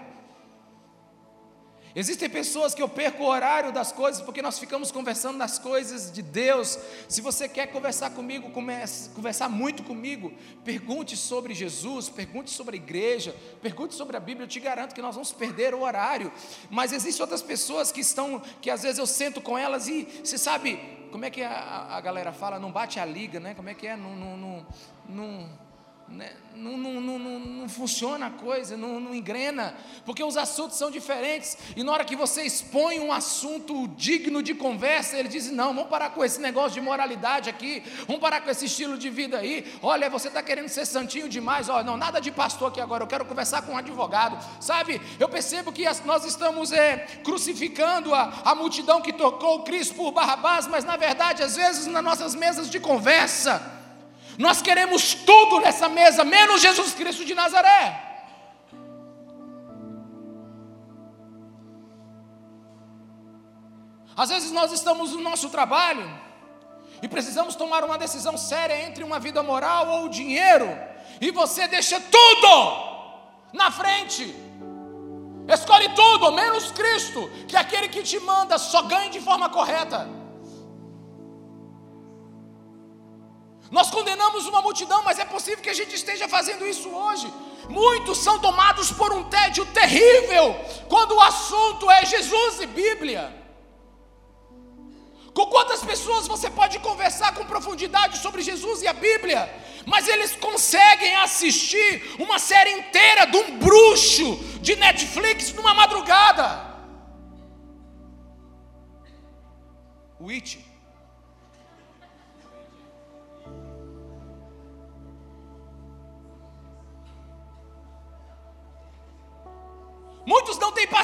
Existem 1.95 2.29
pessoas 2.29 2.73
que 2.73 2.81
eu 2.81 2.87
perco 2.87 3.23
o 3.23 3.27
horário 3.27 3.71
das 3.71 3.91
coisas 3.91 4.21
porque 4.21 4.41
nós 4.41 4.57
ficamos 4.57 4.91
conversando 4.91 5.37
das 5.37 5.59
coisas 5.59 6.11
de 6.11 6.21
Deus. 6.21 6.79
Se 7.07 7.19
você 7.21 7.49
quer 7.49 7.67
conversar 7.67 8.11
comigo, 8.11 8.49
comece, 8.51 9.09
conversar 9.09 9.49
muito 9.49 9.83
comigo, 9.83 10.31
pergunte 10.63 11.17
sobre 11.17 11.53
Jesus, 11.53 12.09
pergunte 12.09 12.49
sobre 12.49 12.77
a 12.77 12.81
igreja, 12.81 13.35
pergunte 13.61 13.93
sobre 13.93 14.15
a 14.15 14.19
Bíblia. 14.19 14.45
Eu 14.45 14.49
te 14.49 14.59
garanto 14.59 14.95
que 14.95 15.01
nós 15.01 15.15
vamos 15.15 15.31
perder 15.31 15.73
o 15.73 15.81
horário. 15.81 16.31
Mas 16.69 16.93
existem 16.93 17.21
outras 17.21 17.41
pessoas 17.41 17.91
que 17.91 17.99
estão, 17.99 18.41
que 18.61 18.69
às 18.69 18.83
vezes 18.83 18.97
eu 18.97 19.07
sento 19.07 19.41
com 19.41 19.57
elas 19.57 19.87
e 19.87 20.07
você 20.23 20.37
sabe 20.37 20.79
como 21.11 21.25
é 21.25 21.29
que 21.29 21.43
a, 21.43 21.87
a 21.89 21.99
galera 21.99 22.31
fala? 22.31 22.57
Não 22.57 22.71
bate 22.71 22.99
a 22.99 23.05
liga, 23.05 23.39
né? 23.39 23.53
Como 23.53 23.67
é 23.67 23.73
que 23.73 23.85
é? 23.85 23.97
Não, 23.97 24.15
não, 24.15 24.37
não, 24.37 24.65
não 25.09 25.49
né? 26.11 26.31
Não, 26.53 26.77
não, 26.77 26.99
não, 26.99 27.39
não, 27.39 27.69
funciona 27.69 28.27
a 28.27 28.29
coisa, 28.29 28.75
não, 28.75 28.99
não 28.99 29.15
engrena, 29.15 29.73
porque 30.05 30.21
os 30.21 30.35
assuntos 30.35 30.77
são 30.77 30.91
diferentes, 30.91 31.57
e 31.75 31.83
na 31.83 31.93
hora 31.93 32.03
que 32.03 32.15
você 32.15 32.43
expõe 32.43 32.99
um 32.99 33.11
assunto 33.11 33.87
digno 33.89 34.43
de 34.43 34.53
conversa, 34.53 35.17
ele 35.17 35.29
diz: 35.29 35.49
Não, 35.49 35.73
vamos 35.73 35.89
parar 35.89 36.09
com 36.09 36.23
esse 36.23 36.41
negócio 36.41 36.71
de 36.71 36.81
moralidade 36.81 37.49
aqui, 37.49 37.81
vamos 38.05 38.21
parar 38.21 38.41
com 38.41 38.49
esse 38.49 38.65
estilo 38.65 38.97
de 38.97 39.09
vida 39.09 39.39
aí. 39.39 39.73
Olha, 39.81 40.09
você 40.09 40.27
está 40.27 40.43
querendo 40.43 40.67
ser 40.67 40.85
santinho 40.85 41.29
demais, 41.29 41.69
olha, 41.69 41.83
não, 41.83 41.95
nada 41.95 42.19
de 42.19 42.31
pastor 42.31 42.67
aqui 42.67 42.81
agora, 42.81 43.03
eu 43.03 43.07
quero 43.07 43.25
conversar 43.25 43.61
com 43.61 43.71
um 43.71 43.77
advogado, 43.77 44.37
sabe? 44.59 45.01
Eu 45.17 45.29
percebo 45.29 45.71
que 45.71 45.85
nós 46.05 46.25
estamos 46.25 46.73
é, 46.73 47.07
crucificando 47.23 48.13
a, 48.13 48.41
a 48.43 48.53
multidão 48.53 49.01
que 49.01 49.13
tocou 49.13 49.63
Cristo 49.63 49.95
por 49.95 50.11
Barrabás, 50.11 50.67
mas 50.67 50.83
na 50.83 50.97
verdade, 50.97 51.43
às 51.43 51.55
vezes, 51.55 51.87
nas 51.87 52.03
nossas 52.03 52.35
mesas 52.35 52.69
de 52.69 52.79
conversa, 52.79 53.80
nós 54.41 54.61
queremos 54.61 55.13
tudo 55.13 55.59
nessa 55.59 55.87
mesa, 55.87 56.23
menos 56.23 56.61
Jesus 56.61 56.93
Cristo 56.93 57.23
de 57.23 57.35
Nazaré. 57.35 58.09
Às 64.17 64.29
vezes 64.29 64.51
nós 64.51 64.71
estamos 64.71 65.11
no 65.11 65.21
nosso 65.21 65.49
trabalho 65.49 66.05
e 67.01 67.07
precisamos 67.07 67.55
tomar 67.55 67.83
uma 67.83 67.97
decisão 67.97 68.35
séria 68.35 68.83
entre 68.87 69.03
uma 69.03 69.19
vida 69.19 69.41
moral 69.41 69.87
ou 69.87 70.09
dinheiro, 70.09 70.67
e 71.19 71.31
você 71.31 71.67
deixa 71.67 71.99
tudo 71.99 72.51
na 73.53 73.69
frente. 73.71 74.35
Escolhe 75.47 75.89
tudo, 75.89 76.31
menos 76.31 76.71
Cristo, 76.71 77.29
que 77.47 77.55
é 77.55 77.59
aquele 77.59 77.89
que 77.89 78.03
te 78.03 78.19
manda 78.19 78.57
só 78.57 78.83
ganhe 78.83 79.09
de 79.09 79.21
forma 79.21 79.49
correta. 79.49 80.20
Nós 83.71 83.89
condenamos 83.89 84.45
uma 84.47 84.61
multidão, 84.61 85.01
mas 85.01 85.17
é 85.17 85.23
possível 85.23 85.63
que 85.63 85.69
a 85.69 85.79
gente 85.81 85.95
esteja 85.95 86.27
fazendo 86.27 86.67
isso 86.67 86.89
hoje. 86.89 87.33
Muitos 87.69 88.17
são 88.17 88.37
tomados 88.37 88.91
por 88.91 89.13
um 89.13 89.23
tédio 89.35 89.65
terrível 89.67 90.45
quando 90.89 91.13
o 91.15 91.21
assunto 91.21 91.89
é 91.89 92.05
Jesus 92.05 92.59
e 92.59 92.65
Bíblia. 92.65 93.23
Com 95.33 95.45
quantas 95.45 95.81
pessoas 95.81 96.27
você 96.27 96.49
pode 96.49 96.79
conversar 96.79 97.33
com 97.33 97.45
profundidade 97.45 98.17
sobre 98.17 98.41
Jesus 98.41 98.81
e 98.81 98.87
a 98.87 98.93
Bíblia, 98.93 99.49
mas 99.85 100.09
eles 100.09 100.35
conseguem 100.35 101.15
assistir 101.15 102.15
uma 102.19 102.37
série 102.37 102.71
inteira 102.71 103.25
de 103.25 103.37
um 103.37 103.57
bruxo 103.57 104.35
de 104.59 104.75
Netflix 104.75 105.53
numa 105.53 105.73
madrugada? 105.73 106.69
O 110.19 110.29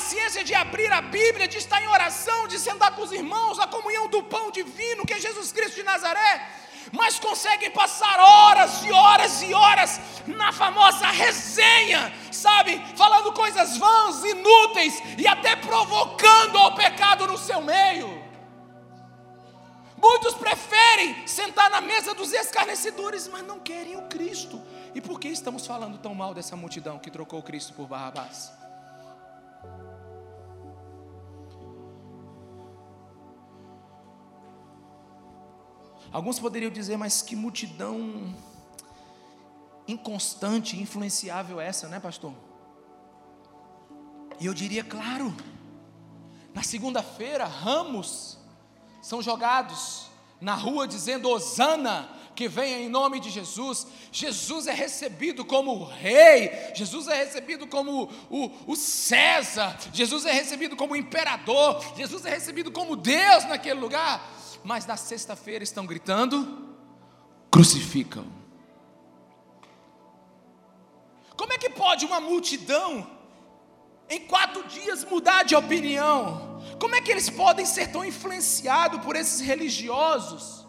paciência 0.07 0.41
de 0.41 0.55
abrir 0.55 0.89
a 0.89 1.01
Bíblia, 1.01 1.49
de 1.49 1.57
estar 1.57 1.81
em 1.83 1.87
oração, 1.89 2.47
de 2.47 2.57
sentar 2.57 2.95
com 2.95 3.01
os 3.01 3.11
irmãos, 3.11 3.59
a 3.59 3.67
comunhão 3.67 4.07
do 4.07 4.23
pão 4.23 4.49
divino, 4.49 5.05
que 5.05 5.13
é 5.13 5.19
Jesus 5.19 5.51
Cristo 5.51 5.75
de 5.75 5.83
Nazaré, 5.83 6.47
mas 6.93 7.19
conseguem 7.19 7.69
passar 7.71 8.17
horas 8.17 8.85
e 8.85 8.89
horas 8.89 9.41
e 9.41 9.53
horas 9.53 9.99
na 10.25 10.53
famosa 10.53 11.07
resenha, 11.07 12.13
sabe? 12.31 12.81
Falando 12.95 13.33
coisas 13.33 13.77
vãs, 13.77 14.23
inúteis 14.23 15.03
e 15.17 15.27
até 15.27 15.57
provocando 15.57 16.57
ao 16.57 16.73
pecado 16.73 17.27
no 17.27 17.37
seu 17.37 17.59
meio. 17.59 18.07
Muitos 19.97 20.35
preferem 20.35 21.27
sentar 21.27 21.69
na 21.69 21.81
mesa 21.81 22.13
dos 22.13 22.31
escarnecedores, 22.31 23.27
mas 23.27 23.45
não 23.45 23.59
querem 23.59 23.97
o 23.97 24.03
Cristo. 24.03 24.61
E 24.95 25.01
por 25.01 25.19
que 25.19 25.27
estamos 25.27 25.67
falando 25.67 25.97
tão 25.97 26.15
mal 26.15 26.33
dessa 26.33 26.55
multidão 26.55 26.97
que 26.97 27.11
trocou 27.11 27.43
Cristo 27.43 27.73
por 27.73 27.87
Barrabás? 27.87 28.53
Alguns 36.11 36.39
poderiam 36.39 36.71
dizer, 36.71 36.97
mas 36.97 37.21
que 37.21 37.35
multidão 37.35 38.33
inconstante, 39.87 40.79
influenciável 40.79 41.59
é 41.61 41.67
essa, 41.67 41.87
né, 41.87 41.99
pastor? 41.99 42.33
E 44.39 44.45
eu 44.45 44.53
diria, 44.53 44.83
claro, 44.83 45.35
na 46.53 46.63
segunda-feira, 46.63 47.45
ramos 47.45 48.37
são 49.01 49.21
jogados 49.21 50.07
na 50.39 50.53
rua 50.53 50.87
dizendo 50.87 51.29
Osana, 51.29 52.09
que 52.35 52.47
venha 52.47 52.77
em 52.77 52.87
nome 52.87 53.19
de 53.19 53.31
Jesus. 53.31 53.87
Jesus 54.11 54.67
é 54.67 54.73
recebido 54.73 55.43
como 55.43 55.83
rei, 55.83 56.51
Jesus 56.75 57.07
é 57.07 57.23
recebido 57.23 57.65
como 57.65 58.11
o, 58.29 58.51
o 58.67 58.75
César, 58.75 59.75
Jesus 59.91 60.25
é 60.25 60.31
recebido 60.31 60.75
como 60.75 60.95
imperador, 60.95 61.83
Jesus 61.95 62.25
é 62.25 62.29
recebido 62.29 62.71
como 62.71 62.95
Deus 62.95 63.45
naquele 63.45 63.79
lugar 63.79 64.37
mas 64.67 64.85
na 64.85 64.97
sexta-feira 64.97 65.63
estão 65.63 65.85
gritando: 65.85 66.75
crucificam. 67.49 68.27
Como 71.37 71.53
é 71.53 71.57
que 71.57 71.69
pode 71.69 72.05
uma 72.05 72.19
multidão 72.19 73.09
em 74.09 74.27
quatro 74.27 74.67
dias 74.67 75.05
mudar 75.05 75.43
de 75.43 75.55
opinião? 75.55 76.59
Como 76.81 76.95
é 76.95 77.01
que 77.01 77.09
eles 77.09 77.29
podem 77.29 77.65
ser 77.65 77.93
tão 77.93 78.03
influenciados 78.03 78.99
por 79.01 79.15
esses 79.15 79.39
religiosos? 79.39 80.67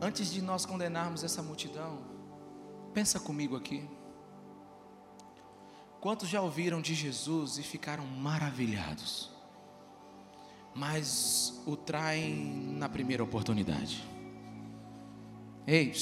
Antes 0.00 0.32
de 0.32 0.40
nós 0.40 0.64
condenarmos 0.64 1.22
essa 1.22 1.42
multidão, 1.42 2.02
pensa 2.94 3.20
comigo 3.20 3.56
aqui. 3.56 3.86
Quantos 6.00 6.30
já 6.30 6.40
ouviram 6.40 6.80
de 6.80 6.94
Jesus 6.94 7.58
e 7.58 7.62
ficaram 7.62 8.06
maravilhados, 8.06 9.33
mas 10.74 11.62
o 11.66 11.76
traem 11.76 12.34
na 12.76 12.88
primeira 12.88 13.22
oportunidade? 13.22 14.04
Ei, 15.66 15.92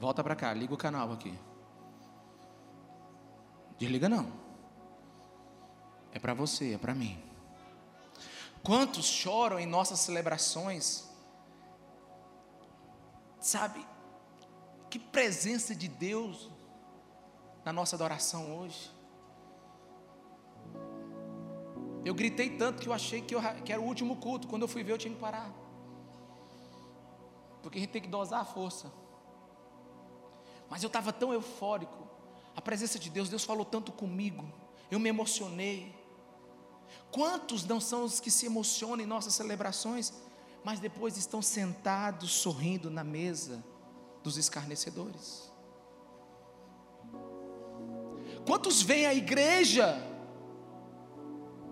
volta 0.00 0.24
para 0.24 0.34
cá, 0.34 0.52
liga 0.54 0.72
o 0.72 0.78
canal 0.78 1.12
aqui. 1.12 1.38
Desliga 3.78 4.08
não. 4.08 4.32
É 6.12 6.18
para 6.18 6.32
você, 6.32 6.74
é 6.74 6.78
para 6.78 6.94
mim. 6.94 7.22
Quantos 8.62 9.04
choram 9.04 9.60
em 9.60 9.66
nossas 9.66 10.00
celebrações? 10.00 11.04
Sabe, 13.38 13.86
que 14.90 14.98
presença 14.98 15.74
de 15.74 15.86
Deus 15.86 16.50
na 17.64 17.72
nossa 17.72 17.94
adoração 17.96 18.58
hoje. 18.58 18.95
Eu 22.06 22.14
gritei 22.14 22.50
tanto 22.50 22.80
que 22.80 22.88
eu 22.88 22.92
achei 22.92 23.20
que, 23.20 23.34
eu, 23.34 23.40
que 23.64 23.72
era 23.72 23.82
o 23.82 23.84
último 23.84 24.14
culto. 24.14 24.46
Quando 24.46 24.62
eu 24.62 24.68
fui 24.68 24.84
ver, 24.84 24.92
eu 24.92 24.98
tinha 24.98 25.12
que 25.12 25.18
parar. 25.18 25.52
Porque 27.60 27.78
a 27.78 27.80
gente 27.80 27.90
tem 27.90 28.00
que 28.00 28.06
dosar 28.06 28.42
a 28.42 28.44
força. 28.44 28.92
Mas 30.70 30.84
eu 30.84 30.86
estava 30.86 31.12
tão 31.12 31.32
eufórico. 31.32 32.06
A 32.54 32.62
presença 32.62 32.96
de 32.96 33.10
Deus, 33.10 33.28
Deus 33.28 33.42
falou 33.42 33.64
tanto 33.64 33.90
comigo. 33.90 34.48
Eu 34.88 35.00
me 35.00 35.08
emocionei. 35.08 35.92
Quantos 37.10 37.64
não 37.64 37.80
são 37.80 38.04
os 38.04 38.20
que 38.20 38.30
se 38.30 38.46
emocionam 38.46 39.00
em 39.00 39.06
nossas 39.06 39.34
celebrações, 39.34 40.12
mas 40.62 40.78
depois 40.78 41.16
estão 41.16 41.42
sentados 41.42 42.30
sorrindo 42.30 42.88
na 42.88 43.02
mesa 43.02 43.64
dos 44.22 44.36
escarnecedores? 44.36 45.52
Quantos 48.46 48.80
vêm 48.80 49.06
à 49.06 49.12
igreja 49.12 50.15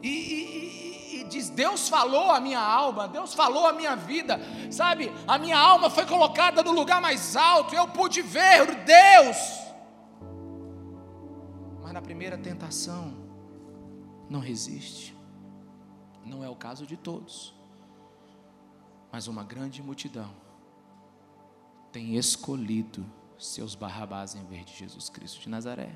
e, 0.03 0.09
e, 0.09 1.21
e, 1.21 1.25
diz: 1.25 1.49
Deus 1.51 1.89
falou 1.89 2.31
a 2.31 2.41
minha 2.41 2.61
alma, 2.61 3.09
Deus 3.09 3.35
falou 3.35 3.67
a 3.67 3.73
minha 3.73 3.95
vida, 3.97 4.41
sabe? 4.71 5.13
A 5.27 5.39
minha 5.39 5.59
alma 5.59 5.89
foi 5.91 6.07
colocada 6.07 6.63
no 6.63 6.73
lugar 6.73 7.01
mais 7.01 7.37
alto, 7.37 7.75
eu 7.75 7.89
pude 7.89 8.23
ver 8.23 8.85
Deus. 8.85 9.37
Mas 11.83 11.93
na 11.93 12.03
primeira 12.03 12.37
tentação, 12.37 13.15
não 14.29 14.41
resiste. 14.41 15.15
Não 16.25 16.43
é 16.43 16.49
o 16.49 16.57
caso 16.57 16.87
de 16.87 16.97
todos, 16.97 17.55
mas 19.13 19.29
uma 19.29 19.45
grande 19.45 19.83
multidão 19.83 20.35
tem 21.93 22.17
escolhido 22.17 23.05
seus 23.39 23.75
Barrabás 23.75 24.35
em 24.35 24.45
vez 24.47 24.65
de 24.65 24.75
Jesus 24.75 25.09
Cristo 25.09 25.41
de 25.41 25.49
Nazaré. 25.49 25.95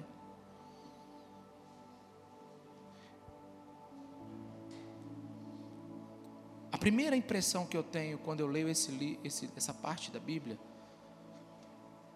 A 6.79 6.81
primeira 6.81 7.17
impressão 7.17 7.67
que 7.67 7.77
eu 7.77 7.83
tenho 7.83 8.19
quando 8.19 8.39
eu 8.39 8.47
leio 8.47 8.69
esse, 8.69 9.19
esse, 9.25 9.51
essa 9.57 9.75
parte 9.75 10.13
da 10.13 10.21
Bíblia 10.21 10.57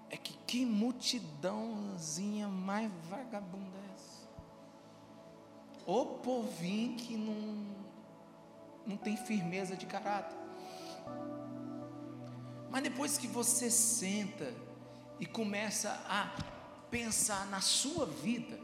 é 0.08 0.16
que 0.16 0.34
que 0.46 0.64
multidãozinha 0.64 2.46
mais 2.46 2.88
vagabunda 3.10 3.76
é 3.76 3.94
essa? 3.96 4.28
O 5.84 6.06
povinho 6.06 6.96
que 6.96 7.16
não 7.16 7.66
não 8.86 8.96
tem 8.96 9.16
firmeza 9.16 9.74
de 9.76 9.84
caráter. 9.84 10.38
Mas 12.70 12.84
depois 12.84 13.18
que 13.18 13.26
você 13.26 13.68
senta 13.68 14.54
e 15.18 15.26
começa 15.26 15.90
a 16.08 16.30
pensar 16.88 17.48
na 17.48 17.60
sua 17.60 18.06
vida, 18.06 18.60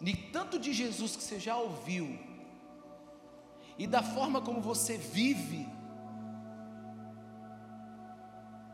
de 0.00 0.16
tanto 0.32 0.58
de 0.58 0.72
Jesus 0.72 1.16
que 1.16 1.22
você 1.22 1.38
já 1.38 1.58
ouviu, 1.58 2.27
e 3.78 3.86
da 3.86 4.02
forma 4.02 4.42
como 4.42 4.60
você 4.60 4.98
vive, 4.98 5.72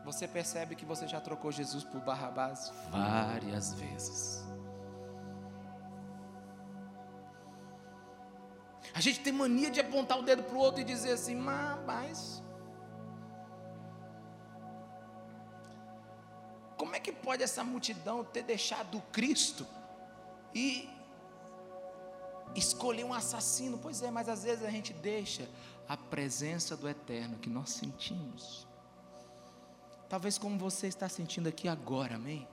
você 0.03 0.27
percebe 0.27 0.75
que 0.75 0.85
você 0.85 1.07
já 1.07 1.21
trocou 1.21 1.51
Jesus 1.51 1.83
por 1.83 2.01
Barrabás 2.01 2.73
várias 2.89 3.73
vezes. 3.75 4.43
A 8.93 9.01
gente 9.01 9.19
tem 9.19 9.33
mania 9.33 9.69
de 9.69 9.79
apontar 9.79 10.17
o 10.17 10.23
dedo 10.23 10.43
para 10.43 10.55
o 10.55 10.59
outro 10.59 10.81
e 10.81 10.83
dizer 10.83 11.11
assim, 11.11 11.35
mas. 11.35 12.43
Como 16.77 16.95
é 16.95 16.99
que 16.99 17.11
pode 17.11 17.43
essa 17.43 17.63
multidão 17.63 18.23
ter 18.23 18.43
deixado 18.43 19.01
Cristo 19.11 19.67
e 20.53 20.89
escolher 22.55 23.03
um 23.03 23.13
assassino? 23.13 23.77
Pois 23.77 24.01
é, 24.01 24.09
mas 24.09 24.29
às 24.29 24.43
vezes 24.43 24.63
a 24.63 24.69
gente 24.69 24.93
deixa 24.93 25.49
a 25.87 25.95
presença 25.95 26.75
do 26.75 26.87
eterno 26.87 27.37
que 27.37 27.49
nós 27.49 27.69
sentimos. 27.69 28.67
Talvez 30.09 30.37
como 30.37 30.57
você 30.57 30.87
está 30.87 31.09
sentindo 31.09 31.49
aqui 31.49 31.67
agora, 31.67 32.15
amém? 32.15 32.47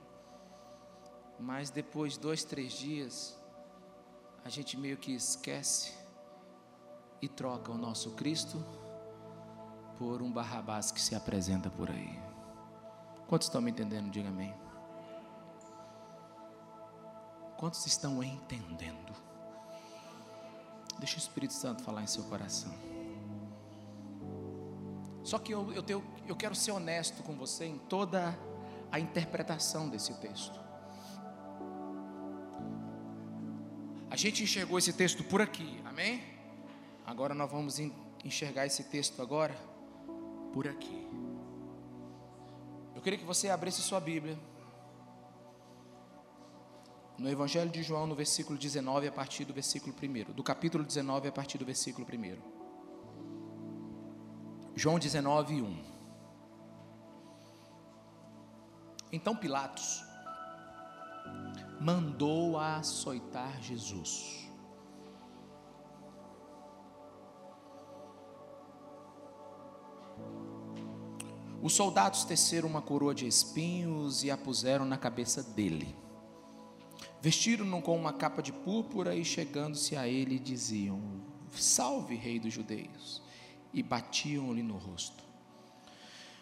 Mas 1.38 1.70
depois, 1.70 2.16
dois, 2.16 2.44
três 2.44 2.72
dias, 2.72 3.38
a 4.44 4.48
gente 4.48 4.76
meio 4.76 4.96
que 4.96 5.12
esquece 5.12 5.92
e 7.20 7.28
troca 7.28 7.70
o 7.70 7.78
nosso 7.78 8.10
Cristo 8.12 8.64
por 9.96 10.22
um 10.22 10.32
Barrabás 10.32 10.90
que 10.90 11.00
se 11.00 11.14
apresenta 11.14 11.70
por 11.70 11.90
aí. 11.90 12.20
Quantos 13.28 13.48
estão 13.48 13.60
me 13.60 13.70
entendendo? 13.70 14.10
Diga 14.10 14.28
amém. 14.28 14.54
Quantos 17.56 17.86
estão 17.86 18.22
entendendo? 18.22 19.12
Deixa 21.02 21.16
o 21.16 21.18
Espírito 21.18 21.52
Santo 21.52 21.82
falar 21.82 22.04
em 22.04 22.06
seu 22.06 22.22
coração. 22.22 22.72
Só 25.24 25.36
que 25.36 25.52
eu, 25.52 25.72
eu, 25.72 25.82
tenho, 25.82 26.04
eu 26.28 26.36
quero 26.36 26.54
ser 26.54 26.70
honesto 26.70 27.24
com 27.24 27.34
você 27.34 27.64
em 27.64 27.76
toda 27.76 28.38
a 28.88 29.00
interpretação 29.00 29.88
desse 29.88 30.14
texto. 30.20 30.56
A 34.08 34.14
gente 34.14 34.44
enxergou 34.44 34.78
esse 34.78 34.92
texto 34.92 35.24
por 35.24 35.42
aqui, 35.42 35.82
amém? 35.84 36.22
Agora 37.04 37.34
nós 37.34 37.50
vamos 37.50 37.80
enxergar 38.24 38.66
esse 38.66 38.84
texto 38.84 39.20
agora 39.20 39.56
por 40.52 40.68
aqui. 40.68 41.04
Eu 42.94 43.02
queria 43.02 43.18
que 43.18 43.24
você 43.24 43.48
abrisse 43.48 43.82
sua 43.82 43.98
Bíblia. 43.98 44.38
No 47.22 47.30
Evangelho 47.30 47.70
de 47.70 47.84
João, 47.84 48.04
no 48.04 48.16
versículo 48.16 48.58
19, 48.58 49.06
a 49.06 49.12
partir 49.12 49.44
do 49.44 49.54
versículo 49.54 49.94
1. 49.94 50.32
Do 50.32 50.42
capítulo 50.42 50.82
19, 50.82 51.28
a 51.28 51.32
partir 51.32 51.56
do 51.56 51.64
versículo 51.64 52.04
1. 52.04 52.36
João 54.74 54.98
19, 54.98 55.62
1. 55.62 55.84
Então 59.12 59.36
Pilatos 59.36 60.02
mandou 61.80 62.58
açoitar 62.58 63.62
Jesus. 63.62 64.48
Os 71.62 71.72
soldados 71.72 72.24
teceram 72.24 72.68
uma 72.68 72.82
coroa 72.82 73.14
de 73.14 73.28
espinhos 73.28 74.24
e 74.24 74.30
a 74.32 74.36
puseram 74.36 74.84
na 74.84 74.98
cabeça 74.98 75.40
dele. 75.40 76.01
Vestiram-no 77.22 77.80
com 77.80 77.96
uma 77.96 78.12
capa 78.12 78.42
de 78.42 78.52
púrpura 78.52 79.14
e, 79.14 79.24
chegando-se 79.24 79.94
a 79.94 80.08
ele, 80.08 80.40
diziam: 80.40 81.00
Salve, 81.52 82.16
Rei 82.16 82.40
dos 82.40 82.52
Judeus! 82.52 83.22
E 83.72 83.80
batiam-lhe 83.80 84.60
no 84.60 84.76
rosto. 84.76 85.22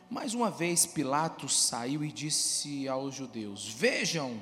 Mais 0.08 0.32
uma 0.32 0.50
vez 0.50 0.86
Pilatos 0.86 1.54
saiu 1.66 2.02
e 2.02 2.10
disse 2.10 2.88
aos 2.88 3.14
judeus: 3.14 3.68
Vejam, 3.68 4.40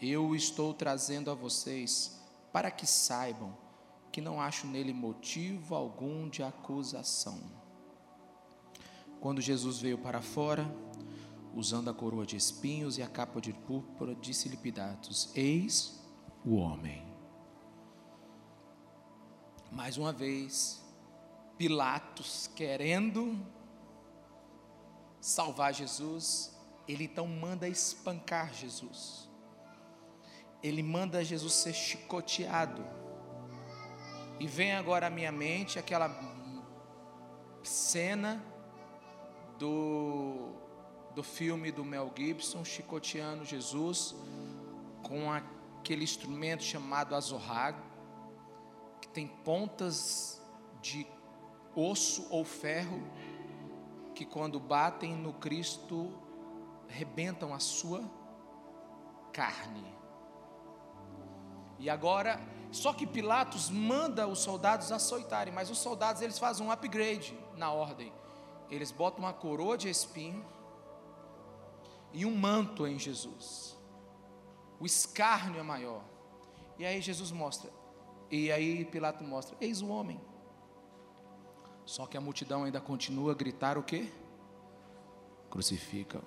eu 0.00 0.34
estou 0.34 0.74
trazendo 0.74 1.30
a 1.30 1.34
vocês 1.34 2.20
para 2.52 2.68
que 2.68 2.84
saibam 2.84 3.56
que 4.10 4.20
não 4.20 4.40
acho 4.40 4.66
nele 4.66 4.92
motivo 4.92 5.76
algum 5.76 6.28
de 6.28 6.42
acusação. 6.42 7.40
Quando 9.20 9.40
Jesus 9.40 9.78
veio 9.78 9.96
para 9.96 10.20
fora, 10.20 10.68
usando 11.54 11.90
a 11.90 11.94
coroa 11.94 12.24
de 12.24 12.36
espinhos 12.36 12.98
e 12.98 13.02
a 13.02 13.08
capa 13.08 13.40
de 13.40 13.52
púrpura, 13.52 14.14
disse-lhe 14.14 14.56
Eis 15.34 16.00
o 16.44 16.56
homem. 16.56 17.04
Mais 19.70 19.96
uma 19.96 20.12
vez, 20.12 20.82
Pilatos 21.56 22.50
querendo 22.54 23.38
salvar 25.20 25.72
Jesus, 25.72 26.54
ele 26.88 27.04
então 27.04 27.26
manda 27.26 27.68
espancar 27.68 28.52
Jesus. 28.52 29.30
Ele 30.62 30.82
manda 30.82 31.24
Jesus 31.24 31.54
ser 31.54 31.72
chicoteado. 31.72 32.84
E 34.40 34.46
vem 34.46 34.72
agora 34.72 35.06
à 35.06 35.10
minha 35.10 35.30
mente 35.30 35.78
aquela 35.78 36.08
cena 37.62 38.42
do, 39.58 40.52
do 41.14 41.22
filme 41.22 41.70
do 41.70 41.84
Mel 41.84 42.10
Gibson, 42.16 42.64
chicoteando 42.64 43.44
Jesus, 43.44 44.14
com 45.02 45.30
aquele 45.30 46.04
instrumento 46.04 46.62
chamado 46.62 47.14
azorrag, 47.14 47.76
que 49.00 49.08
tem 49.08 49.26
pontas 49.26 50.40
de 50.80 51.06
osso 51.74 52.26
ou 52.30 52.44
ferro, 52.44 53.02
que 54.14 54.24
quando 54.24 54.58
batem 54.58 55.14
no 55.14 55.32
Cristo, 55.34 56.12
rebentam 56.88 57.52
a 57.52 57.58
sua 57.58 58.02
carne. 59.32 59.92
E 61.78 61.90
agora, 61.90 62.40
só 62.70 62.92
que 62.92 63.06
Pilatos 63.06 63.68
manda 63.68 64.26
os 64.26 64.38
soldados 64.38 64.92
açoitarem, 64.92 65.52
mas 65.52 65.68
os 65.68 65.78
soldados 65.78 66.22
eles 66.22 66.38
fazem 66.38 66.64
um 66.64 66.70
upgrade 66.70 67.36
na 67.56 67.72
ordem. 67.72 68.12
Eles 68.70 68.90
botam 68.90 69.24
uma 69.24 69.32
coroa 69.32 69.76
de 69.76 69.88
espinho 69.88 70.44
e 72.12 72.24
um 72.26 72.36
manto 72.36 72.86
em 72.86 72.98
Jesus. 72.98 73.78
O 74.78 74.86
escárnio 74.86 75.60
é 75.60 75.62
maior. 75.62 76.02
E 76.78 76.84
aí 76.84 77.00
Jesus 77.00 77.30
mostra, 77.30 77.70
e 78.30 78.50
aí 78.50 78.84
Pilato 78.84 79.22
mostra: 79.22 79.56
Eis 79.60 79.80
o 79.82 79.88
homem. 79.88 80.20
Só 81.84 82.06
que 82.06 82.16
a 82.16 82.20
multidão 82.20 82.64
ainda 82.64 82.80
continua 82.80 83.32
a 83.32 83.34
gritar 83.34 83.76
o 83.76 83.82
quê? 83.82 84.10
Crucifica. 85.50 86.22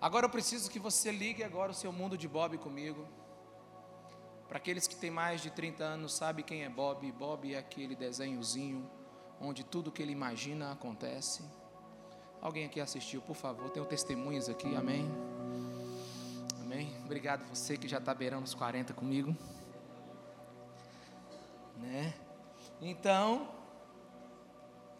Agora 0.00 0.26
eu 0.26 0.30
preciso 0.30 0.70
que 0.70 0.78
você 0.78 1.10
ligue 1.10 1.42
agora 1.42 1.72
o 1.72 1.74
seu 1.74 1.92
mundo 1.92 2.16
de 2.16 2.28
Bob 2.28 2.56
comigo. 2.58 3.06
Para 4.46 4.58
aqueles 4.58 4.86
que 4.86 4.94
têm 4.94 5.10
mais 5.10 5.42
de 5.42 5.50
30 5.50 5.84
anos, 5.84 6.12
sabe 6.12 6.42
quem 6.42 6.62
é 6.62 6.68
Bob? 6.68 7.10
Bob 7.12 7.52
é 7.52 7.58
aquele 7.58 7.96
desenhozinho 7.96 8.88
onde 9.40 9.64
tudo 9.64 9.92
que 9.92 10.02
ele 10.02 10.12
imagina 10.12 10.72
acontece. 10.72 11.42
Alguém 12.40 12.66
aqui 12.66 12.80
assistiu, 12.80 13.20
por 13.20 13.34
favor, 13.34 13.70
tenho 13.70 13.84
testemunhas 13.86 14.48
aqui, 14.48 14.74
amém? 14.76 15.10
Amém? 16.60 16.94
Obrigado 17.04 17.44
você 17.48 17.76
que 17.76 17.88
já 17.88 17.98
está 17.98 18.14
beirando 18.14 18.44
os 18.44 18.54
40 18.54 18.94
comigo. 18.94 19.36
Né? 21.76 22.14
Então, 22.80 23.48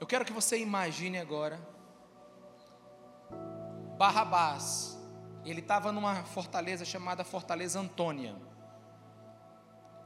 eu 0.00 0.06
quero 0.06 0.24
que 0.24 0.32
você 0.32 0.58
imagine 0.58 1.18
agora 1.18 1.60
Barrabás. 3.98 4.96
Ele 5.44 5.60
estava 5.60 5.90
numa 5.90 6.22
fortaleza 6.22 6.84
chamada 6.84 7.24
Fortaleza 7.24 7.80
Antônia. 7.80 8.36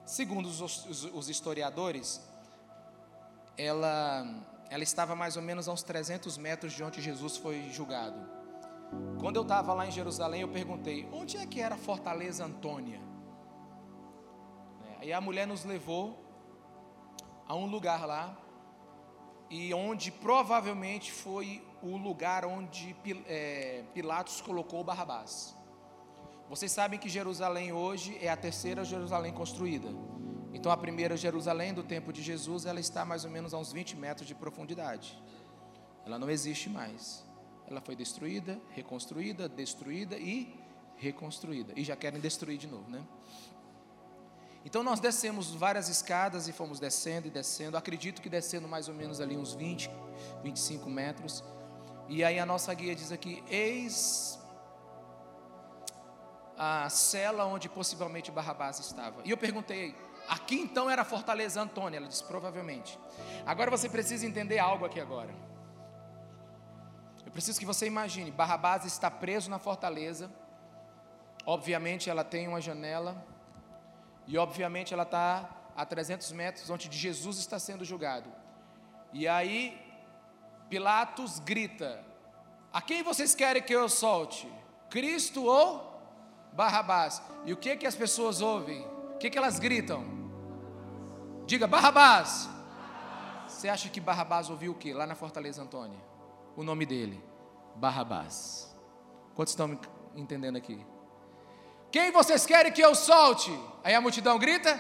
Segundo 0.06 0.46
os, 0.46 0.60
os, 0.60 1.04
os 1.04 1.28
historiadores, 1.28 2.20
ela, 3.56 4.26
ela 4.72 4.82
estava 4.82 5.14
mais 5.14 5.36
ou 5.36 5.42
menos 5.42 5.68
a 5.68 5.72
uns 5.72 5.82
300 5.82 6.38
metros 6.38 6.72
de 6.72 6.82
onde 6.82 7.02
Jesus 7.02 7.36
foi 7.36 7.68
julgado. 7.70 8.18
Quando 9.20 9.36
eu 9.36 9.42
estava 9.42 9.74
lá 9.74 9.86
em 9.86 9.90
Jerusalém, 9.90 10.40
eu 10.40 10.48
perguntei: 10.48 11.06
onde 11.12 11.36
é 11.36 11.46
que 11.46 11.60
era 11.60 11.74
a 11.74 11.78
Fortaleza 11.78 12.46
Antônia? 12.46 12.98
Aí 14.98 15.12
a 15.12 15.20
mulher 15.20 15.46
nos 15.46 15.62
levou 15.66 16.18
a 17.46 17.54
um 17.54 17.66
lugar 17.66 18.06
lá, 18.06 18.34
e 19.50 19.74
onde 19.74 20.10
provavelmente 20.10 21.12
foi 21.12 21.62
o 21.82 21.98
lugar 21.98 22.46
onde 22.46 22.96
é, 23.26 23.84
Pilatos 23.92 24.40
colocou 24.40 24.82
Barrabás. 24.82 25.54
Vocês 26.48 26.72
sabem 26.72 26.98
que 26.98 27.10
Jerusalém 27.10 27.74
hoje 27.74 28.16
é 28.22 28.30
a 28.30 28.36
terceira 28.38 28.86
Jerusalém 28.86 29.34
construída. 29.34 29.90
Então 30.52 30.70
a 30.70 30.76
primeira 30.76 31.16
Jerusalém 31.16 31.72
do 31.72 31.82
tempo 31.82 32.12
de 32.12 32.22
Jesus, 32.22 32.66
ela 32.66 32.78
está 32.78 33.04
mais 33.04 33.24
ou 33.24 33.30
menos 33.30 33.54
a 33.54 33.58
uns 33.58 33.72
20 33.72 33.96
metros 33.96 34.26
de 34.26 34.34
profundidade. 34.34 35.18
Ela 36.04 36.18
não 36.18 36.28
existe 36.28 36.68
mais. 36.68 37.24
Ela 37.66 37.80
foi 37.80 37.96
destruída, 37.96 38.60
reconstruída, 38.70 39.48
destruída 39.48 40.16
e 40.16 40.54
reconstruída. 40.96 41.72
E 41.76 41.84
já 41.84 41.96
querem 41.96 42.20
destruir 42.20 42.58
de 42.58 42.66
novo, 42.66 42.90
né? 42.90 43.02
Então 44.64 44.82
nós 44.82 45.00
descemos 45.00 45.52
várias 45.52 45.88
escadas 45.88 46.46
e 46.46 46.52
fomos 46.52 46.78
descendo 46.78 47.26
e 47.26 47.30
descendo. 47.30 47.76
Acredito 47.76 48.22
que 48.22 48.28
descendo 48.28 48.68
mais 48.68 48.88
ou 48.88 48.94
menos 48.94 49.20
ali 49.20 49.36
uns 49.36 49.54
20, 49.54 49.90
25 50.42 50.88
metros. 50.88 51.42
E 52.08 52.22
aí 52.22 52.38
a 52.38 52.46
nossa 52.46 52.72
guia 52.74 52.94
diz 52.94 53.10
aqui: 53.10 53.42
Eis 53.48 54.38
a 56.56 56.88
cela 56.88 57.44
onde 57.44 57.68
possivelmente 57.68 58.30
Barrabás 58.30 58.78
estava. 58.78 59.22
E 59.24 59.30
eu 59.30 59.36
perguntei, 59.36 59.96
aqui 60.28 60.56
então 60.56 60.90
era 60.90 61.02
a 61.02 61.04
Fortaleza 61.04 61.60
Antônia? 61.60 61.98
Ela 61.98 62.08
disse, 62.08 62.24
provavelmente. 62.24 62.98
Agora 63.46 63.70
você 63.70 63.88
precisa 63.88 64.26
entender 64.26 64.58
algo 64.58 64.84
aqui 64.84 65.00
agora. 65.00 65.34
Eu 67.24 67.32
preciso 67.32 67.58
que 67.58 67.66
você 67.66 67.86
imagine, 67.86 68.30
Barrabás 68.30 68.84
está 68.84 69.10
preso 69.10 69.50
na 69.50 69.58
fortaleza. 69.58 70.30
Obviamente 71.46 72.10
ela 72.10 72.22
tem 72.24 72.46
uma 72.46 72.60
janela. 72.60 73.24
E 74.26 74.38
obviamente 74.38 74.92
ela 74.92 75.02
está 75.02 75.48
a 75.76 75.84
300 75.84 76.30
metros 76.32 76.70
onde 76.70 76.90
Jesus 76.90 77.38
está 77.38 77.58
sendo 77.58 77.84
julgado. 77.84 78.30
E 79.12 79.26
aí 79.26 79.80
Pilatos 80.68 81.38
grita: 81.38 82.04
A 82.72 82.80
quem 82.80 83.02
vocês 83.02 83.34
querem 83.34 83.62
que 83.62 83.74
eu 83.74 83.88
solte? 83.88 84.50
Cristo 84.88 85.44
ou 85.44 86.00
Barrabás. 86.52 87.22
E 87.44 87.52
o 87.52 87.56
que 87.56 87.76
que 87.76 87.86
as 87.86 87.94
pessoas 87.94 88.40
ouvem? 88.40 88.86
Que 89.22 89.30
que 89.30 89.38
elas 89.38 89.60
gritam? 89.60 90.04
Diga 91.46 91.68
Barrabás. 91.68 92.48
Você 93.46 93.68
acha 93.68 93.88
que 93.88 94.00
Barrabás 94.00 94.50
ouviu 94.50 94.72
o 94.72 94.74
que 94.74 94.92
lá 94.92 95.06
na 95.06 95.14
Fortaleza 95.14 95.62
Antônia? 95.62 96.00
O 96.56 96.64
nome 96.64 96.84
dele, 96.84 97.22
Barrabás. 97.76 98.76
Quantos 99.36 99.52
estão 99.52 99.68
me 99.68 99.78
entendendo 100.16 100.56
aqui? 100.56 100.84
Quem 101.92 102.10
vocês 102.10 102.44
querem 102.44 102.72
que 102.72 102.80
eu 102.80 102.96
solte? 102.96 103.56
Aí 103.84 103.94
a 103.94 104.00
multidão 104.00 104.40
grita: 104.40 104.76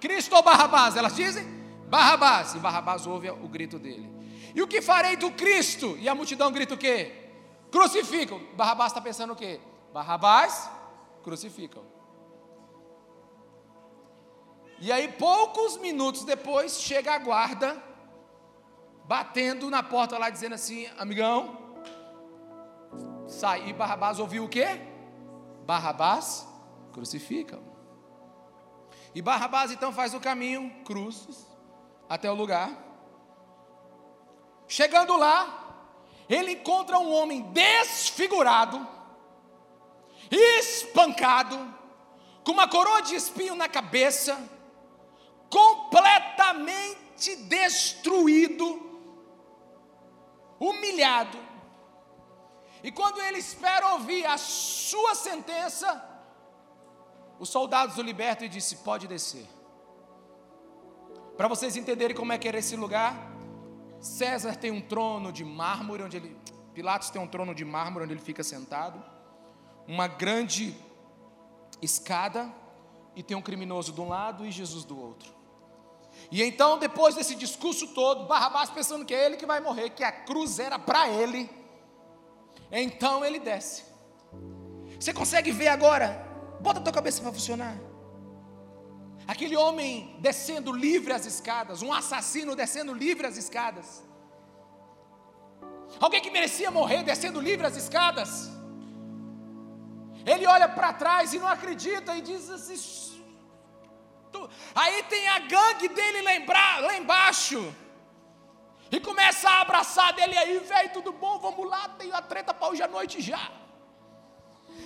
Cristo 0.00 0.34
ou 0.36 0.42
Barrabás? 0.42 0.96
Elas 0.96 1.14
dizem: 1.14 1.44
Barrabás. 1.90 2.54
E 2.54 2.58
Barrabás 2.60 3.06
ouve 3.06 3.28
o 3.28 3.46
grito 3.46 3.78
dele. 3.78 4.10
E 4.54 4.62
o 4.62 4.66
que 4.66 4.80
farei 4.80 5.16
do 5.16 5.32
Cristo? 5.32 5.98
E 5.98 6.08
a 6.08 6.14
multidão 6.14 6.50
grita 6.50 6.72
o 6.72 6.78
quê? 6.78 7.28
Crucificam. 7.70 8.40
Barrabás 8.56 8.92
está 8.92 9.02
pensando 9.02 9.34
o 9.34 9.36
quê? 9.36 9.60
Barrabás, 9.92 10.70
crucificam. 11.22 11.92
E 14.84 14.90
aí, 14.90 15.06
poucos 15.06 15.76
minutos 15.76 16.24
depois, 16.24 16.80
chega 16.80 17.14
a 17.14 17.18
guarda, 17.18 17.80
batendo 19.04 19.70
na 19.70 19.80
porta 19.80 20.18
lá, 20.18 20.28
dizendo 20.28 20.56
assim: 20.56 20.88
amigão, 20.98 21.56
sai. 23.28 23.68
E 23.68 23.72
Barrabás 23.72 24.18
ouviu 24.18 24.42
o 24.42 24.48
quê? 24.48 24.66
Barrabás 25.64 26.44
crucificam. 26.92 27.62
E 29.14 29.22
Barrabás 29.22 29.70
então 29.70 29.92
faz 29.92 30.14
o 30.14 30.20
caminho, 30.20 30.68
cruzes, 30.84 31.46
até 32.08 32.28
o 32.28 32.34
lugar. 32.34 32.76
Chegando 34.66 35.16
lá, 35.16 35.76
ele 36.28 36.54
encontra 36.54 36.98
um 36.98 37.12
homem 37.12 37.42
desfigurado, 37.52 38.84
espancado, 40.28 41.72
com 42.42 42.50
uma 42.50 42.66
coroa 42.66 43.00
de 43.00 43.14
espinho 43.14 43.54
na 43.54 43.68
cabeça, 43.68 44.51
completamente 45.52 47.36
destruído, 47.36 48.66
humilhado. 50.58 51.38
E 52.82 52.90
quando 52.90 53.20
ele 53.20 53.38
espera 53.38 53.92
ouvir 53.92 54.24
a 54.24 54.38
sua 54.38 55.14
sentença, 55.14 55.88
os 57.38 57.50
soldados 57.50 57.98
o 57.98 58.02
libertam 58.02 58.46
e 58.46 58.48
disse: 58.48 58.76
Pode 58.78 59.06
descer. 59.06 59.46
Para 61.36 61.48
vocês 61.48 61.76
entenderem 61.76 62.16
como 62.16 62.32
é 62.32 62.38
que 62.38 62.48
era 62.48 62.58
esse 62.58 62.74
lugar, 62.74 63.14
César 64.00 64.56
tem 64.56 64.70
um 64.70 64.80
trono 64.80 65.30
de 65.30 65.44
mármore 65.44 66.02
onde 66.02 66.16
ele 66.16 66.36
Pilatos 66.74 67.10
tem 67.10 67.20
um 67.20 67.26
trono 67.26 67.54
de 67.54 67.66
mármore 67.66 68.04
onde 68.04 68.14
ele 68.14 68.20
fica 68.20 68.42
sentado 68.42 69.02
uma 69.86 70.06
grande 70.08 70.74
escada 71.82 72.50
e 73.14 73.22
tem 73.22 73.36
um 73.36 73.42
criminoso 73.42 73.92
de 73.92 74.00
um 74.00 74.08
lado 74.08 74.46
e 74.46 74.50
Jesus 74.50 74.84
do 74.84 74.98
outro. 74.98 75.41
E 76.30 76.42
então, 76.42 76.78
depois 76.78 77.14
desse 77.14 77.34
discurso 77.34 77.88
todo, 77.88 78.26
Barrabás 78.26 78.70
pensando 78.70 79.04
que 79.04 79.14
é 79.14 79.26
ele 79.26 79.36
que 79.36 79.46
vai 79.46 79.60
morrer, 79.60 79.90
que 79.90 80.04
a 80.04 80.12
cruz 80.12 80.58
era 80.58 80.78
para 80.78 81.08
ele, 81.08 81.50
então 82.70 83.24
ele 83.24 83.38
desce. 83.38 83.84
Você 84.98 85.12
consegue 85.12 85.50
ver 85.50 85.68
agora? 85.68 86.26
Bota 86.60 86.80
a 86.80 86.82
tua 86.82 86.92
cabeça 86.92 87.20
para 87.20 87.32
funcionar. 87.32 87.76
Aquele 89.26 89.56
homem 89.56 90.16
descendo 90.20 90.72
livre 90.72 91.12
as 91.12 91.26
escadas, 91.26 91.82
um 91.82 91.92
assassino 91.92 92.56
descendo 92.56 92.94
livre 92.94 93.26
as 93.26 93.36
escadas. 93.36 94.02
Alguém 96.00 96.20
que 96.20 96.30
merecia 96.30 96.70
morrer 96.70 97.02
descendo 97.02 97.40
livre 97.40 97.66
as 97.66 97.76
escadas. 97.76 98.50
Ele 100.24 100.46
olha 100.46 100.68
para 100.68 100.92
trás 100.92 101.34
e 101.34 101.38
não 101.38 101.48
acredita 101.48 102.16
e 102.16 102.20
diz 102.20 102.48
assim. 102.48 103.11
Aí 104.74 105.02
tem 105.04 105.28
a 105.28 105.38
gangue 105.40 105.88
dele 105.88 106.22
lembrar, 106.22 106.82
lá 106.82 106.96
embaixo. 106.96 107.74
E 108.90 109.00
começa 109.00 109.48
a 109.48 109.60
abraçar 109.62 110.12
dele 110.12 110.36
aí, 110.36 110.58
velho, 110.58 110.92
tudo 110.92 111.12
bom? 111.12 111.38
Vamos 111.38 111.68
lá, 111.68 111.88
tenho 111.90 112.14
a 112.14 112.22
treta 112.22 112.52
para 112.52 112.68
hoje 112.68 112.82
à 112.82 112.88
noite 112.88 113.20
já. 113.20 113.50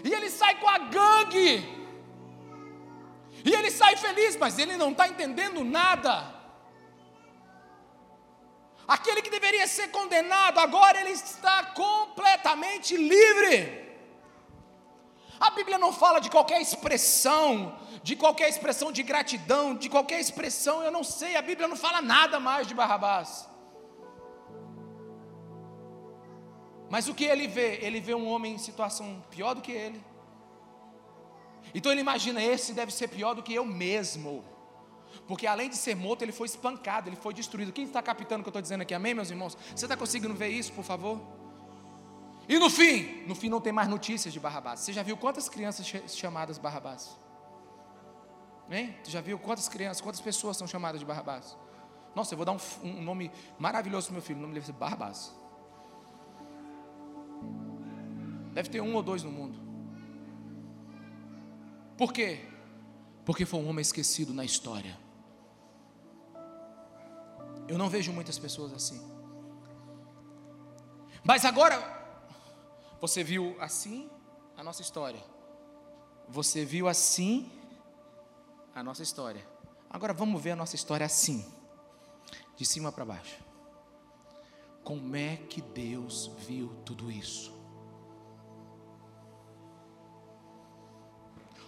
E 0.05 0.13
ele 0.13 0.31
sai 0.31 0.57
com 0.57 0.69
a 0.69 0.79
gangue. 0.79 1.77
E 3.45 3.53
ele 3.53 3.71
sai 3.71 3.97
feliz, 3.97 4.37
mas 4.37 4.59
ele 4.59 4.77
não 4.77 4.91
está 4.91 5.09
entendendo 5.09 5.65
nada. 5.65 6.35
Aquele 8.87 9.21
que 9.23 9.31
deveria 9.31 9.67
ser 9.67 9.89
condenado, 9.89 10.59
agora 10.59 11.01
ele 11.01 11.11
está 11.11 11.65
completamente 11.67 12.97
livre. 12.97 13.86
A 15.39 15.51
Bíblia 15.51 15.79
não 15.79 15.93
fala 15.93 16.21
de 16.21 16.31
qualquer 16.31 16.61
expressão, 16.61 17.79
de 18.03 18.17
qualquer 18.17 18.49
expressão 18.49 18.91
de 18.91 19.03
gratidão, 19.03 19.75
de 19.75 19.89
qualquer 19.89 20.21
expressão, 20.21 20.83
eu 20.83 20.91
não 20.91 21.05
sei, 21.05 21.37
a 21.37 21.43
Bíblia 21.43 21.69
não 21.69 21.77
fala 21.77 22.01
nada 22.01 22.41
mais 22.41 22.67
de 22.67 22.75
Barrabás. 22.75 23.49
Mas 26.89 27.09
o 27.09 27.15
que 27.15 27.25
ele 27.25 27.47
vê? 27.47 27.79
Ele 27.83 28.01
vê 28.01 28.15
um 28.15 28.29
homem 28.29 28.55
em 28.55 28.59
situação 28.59 29.23
pior 29.31 29.55
do 29.55 29.61
que 29.61 29.73
ele. 29.73 30.03
Então 31.75 31.91
ele 31.91 32.01
imagina: 32.01 32.43
esse 32.43 32.73
deve 32.73 32.93
ser 32.93 33.09
pior 33.09 33.35
do 33.35 33.43
que 33.43 33.53
eu 33.53 33.65
mesmo. 33.65 34.45
Porque 35.27 35.47
além 35.47 35.69
de 35.69 35.77
ser 35.77 35.97
morto, 35.97 36.23
ele 36.23 36.33
foi 36.33 36.47
espancado, 36.47 37.09
ele 37.09 37.17
foi 37.17 37.35
destruído. 37.35 37.73
Quem 37.73 37.85
está 37.85 38.03
captando 38.03 38.41
o 38.41 38.45
que 38.45 38.49
eu 38.49 38.51
estou 38.51 38.63
dizendo 38.63 38.83
aqui? 38.83 38.95
Amém, 38.95 39.15
meus 39.15 39.31
irmãos? 39.31 39.57
Você 39.75 39.87
está 39.87 39.97
conseguindo 39.97 40.35
ver 40.35 40.49
isso, 40.49 40.73
por 40.73 40.85
favor? 40.85 41.21
E 42.49 42.59
no 42.59 42.71
fim? 42.71 43.25
No 43.27 43.35
fim 43.35 43.49
não 43.49 43.61
tem 43.61 43.73
mais 43.73 43.89
notícias 43.89 44.33
de 44.33 44.39
Barrabás. 44.39 44.81
Você 44.81 44.93
já 44.93 45.03
viu 45.03 45.17
quantas 45.17 45.49
crianças 45.49 45.87
chamadas 46.15 46.59
Barrabás? 46.59 47.19
Hein? 48.71 48.97
Você 49.03 49.11
já 49.11 49.21
viu 49.21 49.39
quantas 49.39 49.69
crianças, 49.69 50.01
quantas 50.01 50.21
pessoas 50.21 50.57
são 50.57 50.67
chamadas 50.67 51.01
de 51.01 51.07
Barrabás? 51.07 51.57
Nossa, 52.15 52.35
eu 52.35 52.37
vou 52.37 52.47
dar 52.47 52.53
um, 52.53 52.59
um 52.83 53.03
nome 53.03 53.31
maravilhoso 53.59 54.07
para 54.07 54.15
meu 54.15 54.23
filho. 54.23 54.39
O 54.39 54.43
nome 54.43 54.55
deve 54.55 54.67
ser 54.67 54.73
Barrabás. 54.73 55.35
Deve 58.53 58.71
ter 58.71 58.81
um 58.81 58.95
ou 58.95 59.03
dois 59.03 59.23
no 59.23 59.31
mundo. 59.31 59.59
Por 61.97 62.13
quê? 62.13 62.41
Porque 63.25 63.45
foi 63.45 63.61
um 63.61 63.69
homem 63.69 63.83
esquecido 63.83 64.33
na 64.33 64.45
história. 64.45 64.97
Eu 67.69 67.77
não 67.77 67.89
vejo 67.89 68.13
muitas 68.13 68.39
pessoas 68.39 68.73
assim. 68.73 69.01
Mas 71.25 71.45
agora, 71.45 71.96
você 73.01 73.23
viu 73.23 73.57
assim 73.61 74.11
a 74.57 74.63
nossa 74.63 74.83
história. 74.83 75.23
Você 76.29 76.65
viu 76.65 76.89
assim 76.89 77.51
a 78.75 78.83
nossa 78.83 79.03
história. 79.03 79.47
Agora 79.89 80.13
vamos 80.13 80.43
ver 80.43 80.53
a 80.53 80.57
nossa 80.57 80.75
história 80.75 81.07
assim, 81.07 81.47
de 82.57 82.65
cima 82.65 82.91
para 82.91 83.05
baixo. 83.05 83.39
Como 84.83 85.17
é 85.17 85.37
que 85.37 85.61
Deus 85.61 86.31
viu 86.39 86.69
tudo 86.85 87.11
isso? 87.11 87.55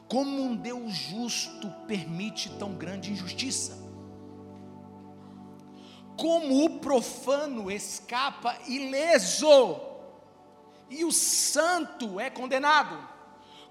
Como 0.08 0.42
um 0.42 0.56
Deus 0.56 0.94
justo 0.94 1.70
permite 1.86 2.50
tão 2.58 2.74
grande 2.74 3.12
injustiça? 3.12 3.76
Como 6.16 6.64
o 6.64 6.80
profano 6.80 7.70
escapa 7.70 8.58
ileso 8.66 9.87
e 10.90 11.04
o 11.04 11.12
santo 11.12 12.18
é 12.18 12.30
condenado? 12.30 12.98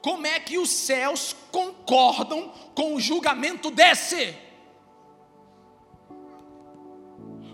Como 0.01 0.25
é 0.25 0.39
que 0.39 0.57
os 0.57 0.69
céus 0.69 1.35
concordam 1.51 2.49
com 2.75 2.95
o 2.95 2.99
julgamento 2.99 3.71
desse? 3.71 4.35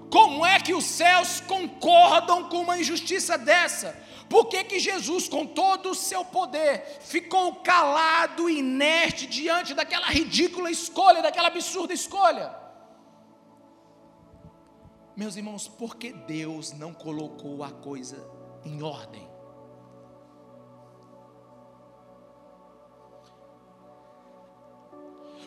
Como 0.10 0.46
é 0.46 0.60
que 0.60 0.74
os 0.74 0.86
céus 0.86 1.42
concordam 1.42 2.48
com 2.48 2.62
uma 2.62 2.78
injustiça 2.78 3.38
dessa? 3.38 4.00
Por 4.30 4.46
que, 4.46 4.64
que 4.64 4.80
Jesus, 4.80 5.28
com 5.28 5.46
todo 5.46 5.90
o 5.92 5.96
seu 5.96 6.24
poder, 6.24 7.00
ficou 7.02 7.56
calado, 7.56 8.50
inerte 8.50 9.26
diante 9.26 9.74
daquela 9.74 10.08
ridícula 10.08 10.70
escolha, 10.70 11.22
daquela 11.22 11.48
absurda 11.48 11.94
escolha? 11.94 12.56
Meus 15.16 15.36
irmãos, 15.36 15.68
por 15.68 15.96
que 15.96 16.12
Deus 16.12 16.72
não 16.74 16.94
colocou 16.94 17.64
a 17.64 17.72
coisa 17.72 18.28
em 18.64 18.82
ordem? 18.82 19.33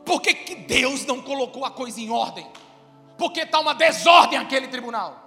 Por 0.07 0.23
que, 0.23 0.33
que 0.33 0.55
Deus 0.55 1.05
não 1.05 1.21
colocou 1.21 1.65
a 1.65 1.71
coisa 1.71 2.01
em 2.01 2.11
ordem? 2.11 2.49
Porque 3.19 3.41
está 3.41 3.59
uma 3.59 3.75
desordem 3.75 4.39
aquele 4.39 4.69
tribunal. 4.69 5.27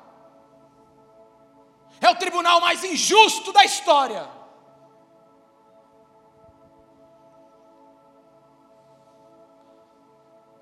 É 2.00 2.10
o 2.10 2.16
tribunal 2.16 2.62
mais 2.62 2.82
injusto 2.82 3.52
da 3.52 3.66
história. 3.66 4.26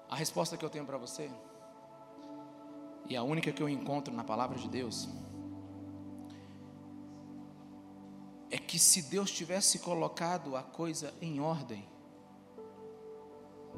A 0.09 0.15
resposta 0.15 0.57
que 0.57 0.65
eu 0.65 0.70
tenho 0.70 0.86
para 0.86 0.97
você, 0.97 1.30
e 3.07 3.15
a 3.15 3.22
única 3.22 3.51
que 3.51 3.61
eu 3.61 3.70
encontro 3.70 4.11
na 4.11 4.24
palavra 4.24 4.57
de 4.57 4.68
Deus, 4.68 5.07
é 8.49 8.57
que 8.57 8.80
se 8.80 9.03
Deus 9.03 9.30
tivesse 9.30 9.78
colocado 9.78 10.55
a 10.55 10.63
coisa 10.63 11.13
em 11.22 11.39
ordem, 11.39 11.88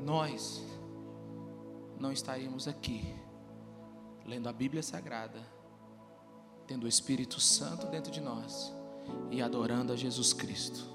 nós 0.03 0.63
não 1.99 2.11
estaríamos 2.11 2.67
aqui 2.67 3.15
lendo 4.25 4.47
a 4.47 4.53
Bíblia 4.53 4.83
Sagrada 4.83 5.59
tendo 6.69 6.83
o 6.83 6.87
Espírito 6.87 7.39
Santo 7.39 7.87
dentro 7.87 8.11
de 8.11 8.21
nós 8.21 8.71
e 9.31 9.41
adorando 9.41 9.91
a 9.91 9.95
Jesus 9.95 10.33
Cristo. 10.33 10.87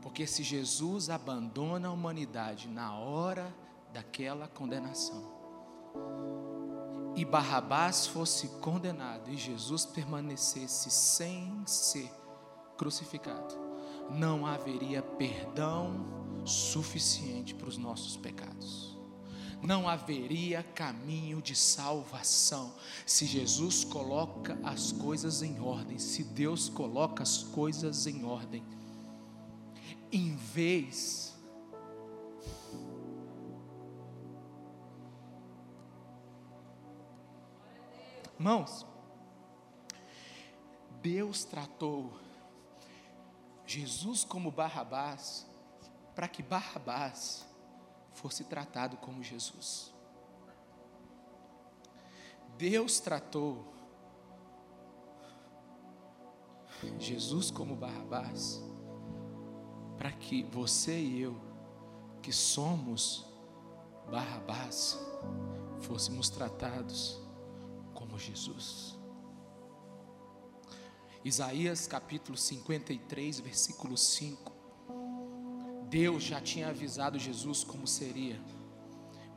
Porque 0.00 0.26
se 0.26 0.42
Jesus 0.42 1.10
abandona 1.10 1.88
a 1.88 1.92
humanidade 1.92 2.66
na 2.66 2.94
hora 2.94 3.54
daquela 3.92 4.48
condenação, 4.48 5.36
e 7.14 7.26
Barrabás 7.26 8.06
fosse 8.06 8.48
condenado 8.60 9.28
e 9.28 9.36
Jesus 9.36 9.84
permanecesse 9.84 10.90
sem 10.90 11.62
ser 11.66 12.10
crucificado, 12.78 13.54
não 14.08 14.46
haveria 14.46 15.02
perdão 15.02 16.27
suficiente 16.48 17.54
para 17.54 17.68
os 17.68 17.76
nossos 17.76 18.16
pecados 18.16 18.98
não 19.60 19.88
haveria 19.88 20.62
caminho 20.62 21.42
de 21.42 21.54
salvação. 21.56 22.72
Se 23.04 23.26
Jesus 23.26 23.82
coloca 23.82 24.56
as 24.62 24.92
coisas 24.92 25.42
em 25.42 25.58
ordem, 25.60 25.98
se 25.98 26.22
Deus 26.22 26.68
coloca 26.68 27.24
as 27.24 27.42
coisas 27.42 28.06
em 28.06 28.24
ordem, 28.24 28.62
em 30.12 30.36
vez 30.36 31.28
Irmãos, 38.38 38.86
Deus 41.02 41.44
tratou 41.44 42.16
Jesus 43.66 44.22
como 44.22 44.52
Barrabás, 44.52 45.44
para 46.18 46.26
que 46.26 46.42
Barrabás 46.42 47.46
fosse 48.12 48.42
tratado 48.42 48.96
como 48.96 49.22
Jesus. 49.22 49.94
Deus 52.56 52.98
tratou 52.98 53.72
Jesus 56.98 57.52
como 57.52 57.76
Barrabás, 57.76 58.60
para 59.96 60.10
que 60.10 60.42
você 60.42 60.98
e 60.98 61.20
eu, 61.20 61.40
que 62.20 62.32
somos 62.32 63.24
Barrabás, 64.10 64.98
fôssemos 65.82 66.28
tratados 66.28 67.22
como 67.94 68.18
Jesus. 68.18 68.98
Isaías 71.24 71.86
capítulo 71.86 72.36
53, 72.36 73.38
versículo 73.38 73.96
5. 73.96 74.47
Deus 75.88 76.22
já 76.22 76.40
tinha 76.40 76.68
avisado 76.68 77.18
Jesus 77.18 77.64
como 77.64 77.86
seria, 77.86 78.38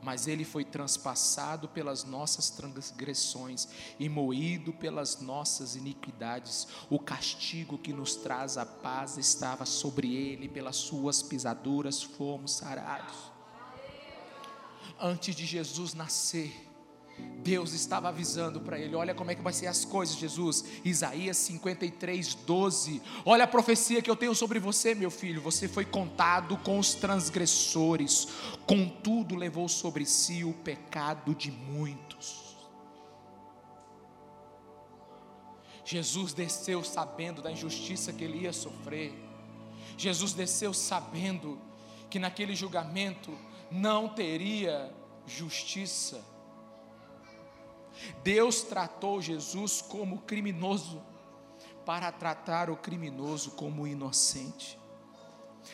mas 0.02 0.26
ele 0.26 0.44
foi 0.44 0.64
transpassado 0.64 1.68
pelas 1.68 2.04
nossas 2.04 2.50
transgressões 2.50 3.68
e 3.98 4.08
moído 4.08 4.72
pelas 4.72 5.20
nossas 5.20 5.76
iniquidades. 5.76 6.66
O 6.90 6.98
castigo 6.98 7.78
que 7.78 7.92
nos 7.92 8.16
traz 8.16 8.58
a 8.58 8.66
paz 8.66 9.16
estava 9.16 9.64
sobre 9.64 10.14
ele, 10.14 10.48
pelas 10.48 10.76
suas 10.76 11.22
pisaduras 11.22 12.02
fomos 12.02 12.52
sarados. 12.52 13.30
Antes 15.00 15.34
de 15.34 15.46
Jesus 15.46 15.94
nascer, 15.94 16.71
Deus 17.42 17.72
estava 17.72 18.08
avisando 18.08 18.60
para 18.60 18.78
ele: 18.78 18.94
olha 18.94 19.14
como 19.14 19.30
é 19.30 19.34
que 19.34 19.42
vai 19.42 19.52
ser 19.52 19.66
as 19.66 19.84
coisas, 19.84 20.16
Jesus. 20.16 20.64
Isaías 20.84 21.36
53, 21.38 22.34
12. 22.34 23.02
Olha 23.24 23.44
a 23.44 23.48
profecia 23.48 24.00
que 24.00 24.10
eu 24.10 24.16
tenho 24.16 24.34
sobre 24.34 24.58
você, 24.58 24.94
meu 24.94 25.10
filho. 25.10 25.40
Você 25.42 25.66
foi 25.66 25.84
contado 25.84 26.56
com 26.58 26.78
os 26.78 26.94
transgressores, 26.94 28.28
contudo 28.66 29.34
levou 29.34 29.68
sobre 29.68 30.06
si 30.06 30.44
o 30.44 30.52
pecado 30.52 31.34
de 31.34 31.50
muitos. 31.50 32.42
Jesus 35.84 36.32
desceu 36.32 36.82
sabendo 36.84 37.42
da 37.42 37.50
injustiça 37.50 38.12
que 38.12 38.24
ele 38.24 38.38
ia 38.38 38.52
sofrer. 38.52 39.12
Jesus 39.98 40.32
desceu 40.32 40.72
sabendo 40.72 41.60
que 42.08 42.18
naquele 42.18 42.54
julgamento 42.54 43.36
não 43.70 44.08
teria 44.08 44.92
justiça. 45.26 46.31
Deus 48.22 48.62
tratou 48.62 49.20
Jesus 49.20 49.82
como 49.82 50.18
criminoso 50.22 51.02
para 51.84 52.10
tratar 52.12 52.70
o 52.70 52.76
criminoso 52.76 53.52
como 53.52 53.86
inocente. 53.86 54.78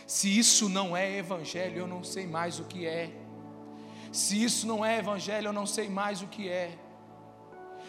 Se 0.06 0.38
isso 0.38 0.68
não 0.68 0.96
é 0.96 1.16
evangelho, 1.16 1.78
eu 1.78 1.86
não 1.86 2.02
sei 2.02 2.26
mais 2.26 2.58
o 2.58 2.64
que 2.64 2.86
é. 2.86 3.12
Se 4.12 4.42
isso 4.42 4.66
não 4.66 4.84
é 4.84 4.98
evangelho, 4.98 5.48
eu 5.48 5.52
não 5.52 5.66
sei 5.66 5.88
mais 5.88 6.22
o 6.22 6.26
que 6.26 6.48
é. 6.48 6.78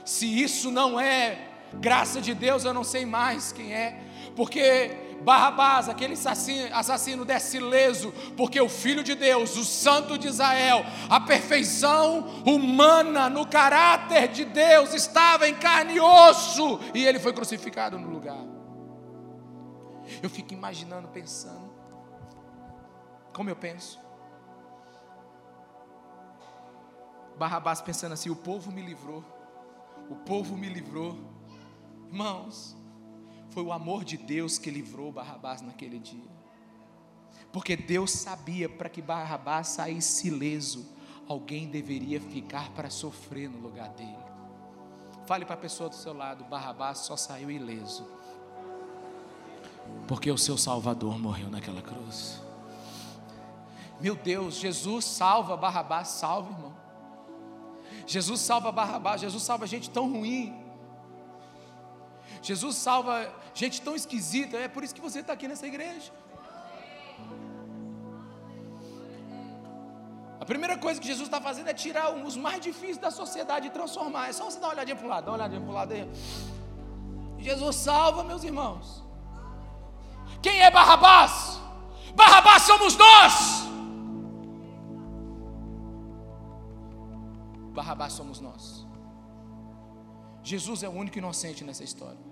Se 0.06 0.42
isso 0.42 0.72
não 0.72 1.00
é 1.00 1.48
graça 1.74 2.20
de 2.20 2.34
Deus, 2.34 2.66
eu 2.66 2.74
não 2.74 2.84
sei 2.84 3.06
mais 3.06 3.52
quem 3.52 3.74
é. 3.74 4.02
Porque 4.36 5.09
Barrabás, 5.22 5.90
aquele 5.90 6.14
assassino, 6.14 6.74
assassino 6.74 7.26
desce 7.26 7.60
leso, 7.60 8.12
porque 8.38 8.60
o 8.60 8.70
Filho 8.70 9.04
de 9.04 9.16
Deus, 9.16 9.56
o 9.58 9.66
Santo 9.66 10.18
de 10.18 10.28
Israel, 10.28 10.86
a 11.10 11.20
perfeição 11.20 12.22
humana 12.46 13.30
no 13.30 13.46
caráter 13.46 14.30
de 14.30 14.46
Deus, 14.46 14.94
estava 14.94 15.48
em 15.48 15.56
carne 15.56 15.96
e 15.96 16.00
osso, 16.00 16.80
e 16.94 17.06
ele 17.06 17.20
foi 17.20 17.34
crucificado 17.34 18.00
no 18.00 18.10
lugar. 18.10 18.46
Eu 20.24 20.30
fico 20.30 20.54
imaginando, 20.54 21.08
pensando, 21.10 21.70
como 23.34 23.50
eu 23.50 23.56
penso. 23.56 24.00
Barrabás 27.38 27.82
pensando 27.82 28.14
assim: 28.14 28.30
o 28.30 28.36
povo 28.36 28.72
me 28.72 28.82
livrou, 28.82 29.24
o 30.10 30.16
povo 30.16 30.58
me 30.58 30.68
livrou. 30.68 31.18
Irmãos, 32.08 32.76
foi 33.60 33.66
o 33.66 33.74
amor 33.74 34.06
de 34.06 34.16
Deus 34.16 34.58
que 34.58 34.72
livrou 34.72 35.12
Barrabás 35.12 35.62
naquele 35.62 36.00
dia. 36.00 36.30
Porque 37.52 37.76
Deus 37.76 38.12
sabia 38.12 38.70
para 38.70 38.88
que 38.88 39.02
Barrabás 39.02 39.68
saísse 39.68 40.30
ileso, 40.30 40.88
alguém 41.28 41.68
deveria 41.68 42.22
ficar 42.22 42.72
para 42.72 42.90
sofrer 42.90 43.50
no 43.50 43.58
lugar 43.60 43.90
dele. 43.90 44.16
Fale 45.26 45.44
para 45.44 45.56
a 45.56 45.58
pessoa 45.58 45.90
do 45.90 45.96
seu 45.96 46.14
lado: 46.14 46.46
Barrabás 46.46 47.00
só 47.00 47.18
saiu 47.18 47.52
ileso, 47.52 48.08
porque 50.08 50.32
o 50.32 50.38
seu 50.38 50.58
Salvador 50.58 51.20
morreu 51.20 51.50
naquela 51.50 51.82
cruz. 51.82 52.42
Meu 54.00 54.16
Deus, 54.16 54.56
Jesus 54.56 55.04
salva 55.04 55.58
Barrabás, 55.58 56.08
salva, 56.08 56.50
irmão. 56.54 56.74
Jesus 58.08 58.40
salva 58.40 58.72
Barrabás, 58.72 59.20
Jesus 59.20 59.44
salva 59.44 59.68
gente 59.68 59.90
tão 59.90 60.10
ruim. 60.10 60.69
Jesus 62.42 62.76
salva 62.78 63.32
gente 63.54 63.82
tão 63.82 63.96
esquisita, 63.96 64.58
é 64.58 64.68
por 64.68 64.84
isso 64.84 64.96
que 64.96 65.02
você 65.02 65.20
está 65.20 65.34
aqui 65.34 65.48
nessa 65.48 65.68
igreja. 65.68 66.12
A 70.40 70.46
primeira 70.46 70.78
coisa 70.78 71.00
que 71.02 71.08
Jesus 71.08 71.28
está 71.28 71.42
fazendo 71.42 71.68
é 71.68 71.74
tirar 71.74 72.16
os 72.16 72.38
mais 72.38 72.62
difíceis 72.62 72.98
da 72.98 73.12
sociedade 73.12 73.68
e 73.68 73.70
transformar. 73.70 74.30
É 74.30 74.34
só 74.34 74.46
você 74.46 74.60
dar 74.60 74.68
uma 74.68 74.74
olhadinha 74.74 74.96
para 74.96 75.06
o 75.06 75.10
lado, 75.10 75.26
dá 75.26 75.32
uma 75.32 75.38
olhadinha 75.38 75.62
para 75.62 75.70
o 75.70 75.74
lado 75.74 75.94
aí. 75.94 76.10
Jesus 77.38 77.76
salva, 77.76 78.24
meus 78.24 78.44
irmãos. 78.44 79.04
Quem 80.42 80.62
é 80.62 80.72
Barrabás? 80.72 81.60
Barrabás 82.16 82.64
somos 82.64 82.96
nós. 82.96 83.34
Barrabás 87.74 88.14
somos 88.14 88.40
nós. 88.40 88.88
Jesus 90.42 90.84
é 90.84 90.90
o 90.90 90.92
único 90.92 91.18
inocente 91.18 91.64
nessa 91.64 91.84
história. 91.84 92.29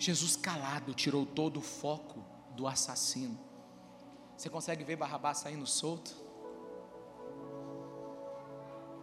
Jesus 0.00 0.34
calado 0.34 0.94
tirou 0.94 1.26
todo 1.26 1.58
o 1.58 1.62
foco 1.62 2.24
do 2.56 2.66
assassino. 2.66 3.38
Você 4.34 4.48
consegue 4.48 4.82
ver 4.82 4.96
Barrabás 4.96 5.36
saindo 5.36 5.66
solto? 5.66 6.16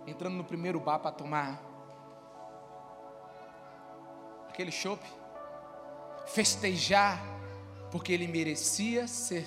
Entrando 0.08 0.34
no 0.34 0.44
primeiro 0.44 0.80
bar 0.80 0.98
para 0.98 1.12
tomar 1.12 1.62
aquele 4.50 4.72
chope, 4.72 5.06
festejar, 6.26 7.22
porque 7.92 8.12
ele 8.12 8.26
merecia 8.26 9.08
ser 9.08 9.46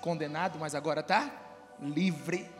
condenado, 0.00 0.58
mas 0.58 0.74
agora 0.74 0.98
está 0.98 1.30
livre. 1.78 2.50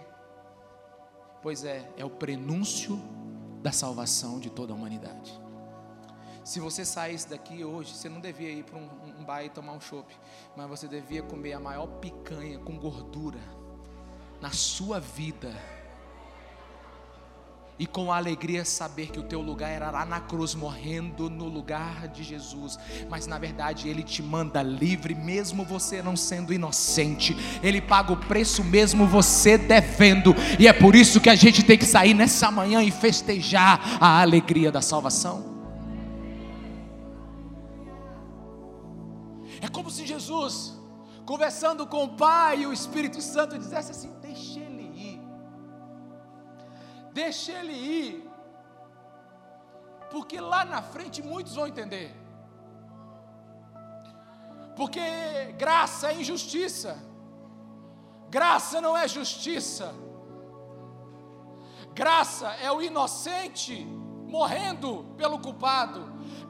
Pois 1.42 1.64
é, 1.64 1.90
é 1.96 2.04
o 2.04 2.10
prenúncio 2.10 3.02
da 3.60 3.72
salvação 3.72 4.38
de 4.38 4.48
toda 4.48 4.72
a 4.72 4.76
humanidade. 4.76 5.47
Se 6.48 6.60
você 6.60 6.82
saísse 6.82 7.28
daqui 7.28 7.62
hoje, 7.62 7.94
você 7.94 8.08
não 8.08 8.20
devia 8.20 8.48
ir 8.48 8.64
para 8.64 8.78
um, 8.78 8.88
um 9.20 9.22
bar 9.22 9.44
e 9.44 9.50
tomar 9.50 9.72
um 9.72 9.80
chopp, 9.82 10.10
mas 10.56 10.66
você 10.66 10.88
devia 10.88 11.22
comer 11.22 11.52
a 11.52 11.60
maior 11.60 11.86
picanha 11.86 12.58
com 12.60 12.78
gordura 12.78 13.38
na 14.40 14.50
sua 14.50 14.98
vida. 14.98 15.54
E 17.78 17.86
com 17.86 18.10
alegria 18.10 18.64
saber 18.64 19.08
que 19.08 19.20
o 19.20 19.24
teu 19.24 19.42
lugar 19.42 19.68
era 19.68 19.90
lá 19.90 20.06
na 20.06 20.20
cruz, 20.20 20.54
morrendo 20.54 21.28
no 21.28 21.44
lugar 21.44 22.08
de 22.08 22.22
Jesus. 22.22 22.78
Mas 23.10 23.26
na 23.26 23.38
verdade 23.38 23.86
Ele 23.86 24.02
te 24.02 24.22
manda 24.22 24.62
livre, 24.62 25.14
mesmo 25.14 25.66
você 25.66 26.00
não 26.00 26.16
sendo 26.16 26.54
inocente. 26.54 27.36
Ele 27.62 27.82
paga 27.82 28.14
o 28.14 28.16
preço, 28.16 28.64
mesmo 28.64 29.06
você 29.06 29.58
devendo. 29.58 30.34
E 30.58 30.66
é 30.66 30.72
por 30.72 30.96
isso 30.96 31.20
que 31.20 31.28
a 31.28 31.34
gente 31.34 31.62
tem 31.62 31.76
que 31.76 31.84
sair 31.84 32.14
nessa 32.14 32.50
manhã 32.50 32.82
e 32.82 32.90
festejar 32.90 33.98
a 34.00 34.22
alegria 34.22 34.72
da 34.72 34.80
salvação. 34.80 35.47
Conversando 41.28 41.86
com 41.86 42.04
o 42.04 42.14
Pai 42.16 42.60
e 42.60 42.66
o 42.66 42.72
Espírito 42.72 43.20
Santo, 43.20 43.58
dissesse 43.58 43.90
assim: 43.90 44.10
Deixa 44.28 44.60
ele 44.60 44.84
ir, 45.08 45.20
deixa 47.12 47.52
ele 47.52 47.74
ir, 47.74 48.30
porque 50.10 50.40
lá 50.40 50.64
na 50.64 50.80
frente 50.80 51.22
muitos 51.22 51.54
vão 51.54 51.66
entender. 51.66 52.08
Porque 54.74 55.02
graça 55.58 56.12
é 56.12 56.14
injustiça, 56.14 56.96
graça 58.30 58.80
não 58.80 58.96
é 58.96 59.06
justiça, 59.06 59.94
graça 61.92 62.48
é 62.54 62.72
o 62.72 62.80
inocente 62.80 63.84
morrendo 64.36 64.90
pelo 65.18 65.38
culpado, 65.38 66.00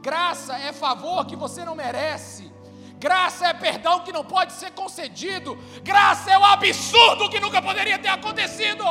graça 0.00 0.56
é 0.56 0.72
favor 0.72 1.26
que 1.26 1.34
você 1.34 1.64
não 1.64 1.74
merece. 1.74 2.57
Graça 2.98 3.46
é 3.46 3.54
perdão 3.54 4.00
que 4.00 4.12
não 4.12 4.24
pode 4.24 4.52
ser 4.52 4.72
concedido. 4.72 5.56
Graça 5.82 6.30
é 6.30 6.38
o 6.38 6.44
absurdo 6.44 7.30
que 7.30 7.38
nunca 7.38 7.62
poderia 7.62 7.98
ter 7.98 8.08
acontecido. 8.08 8.84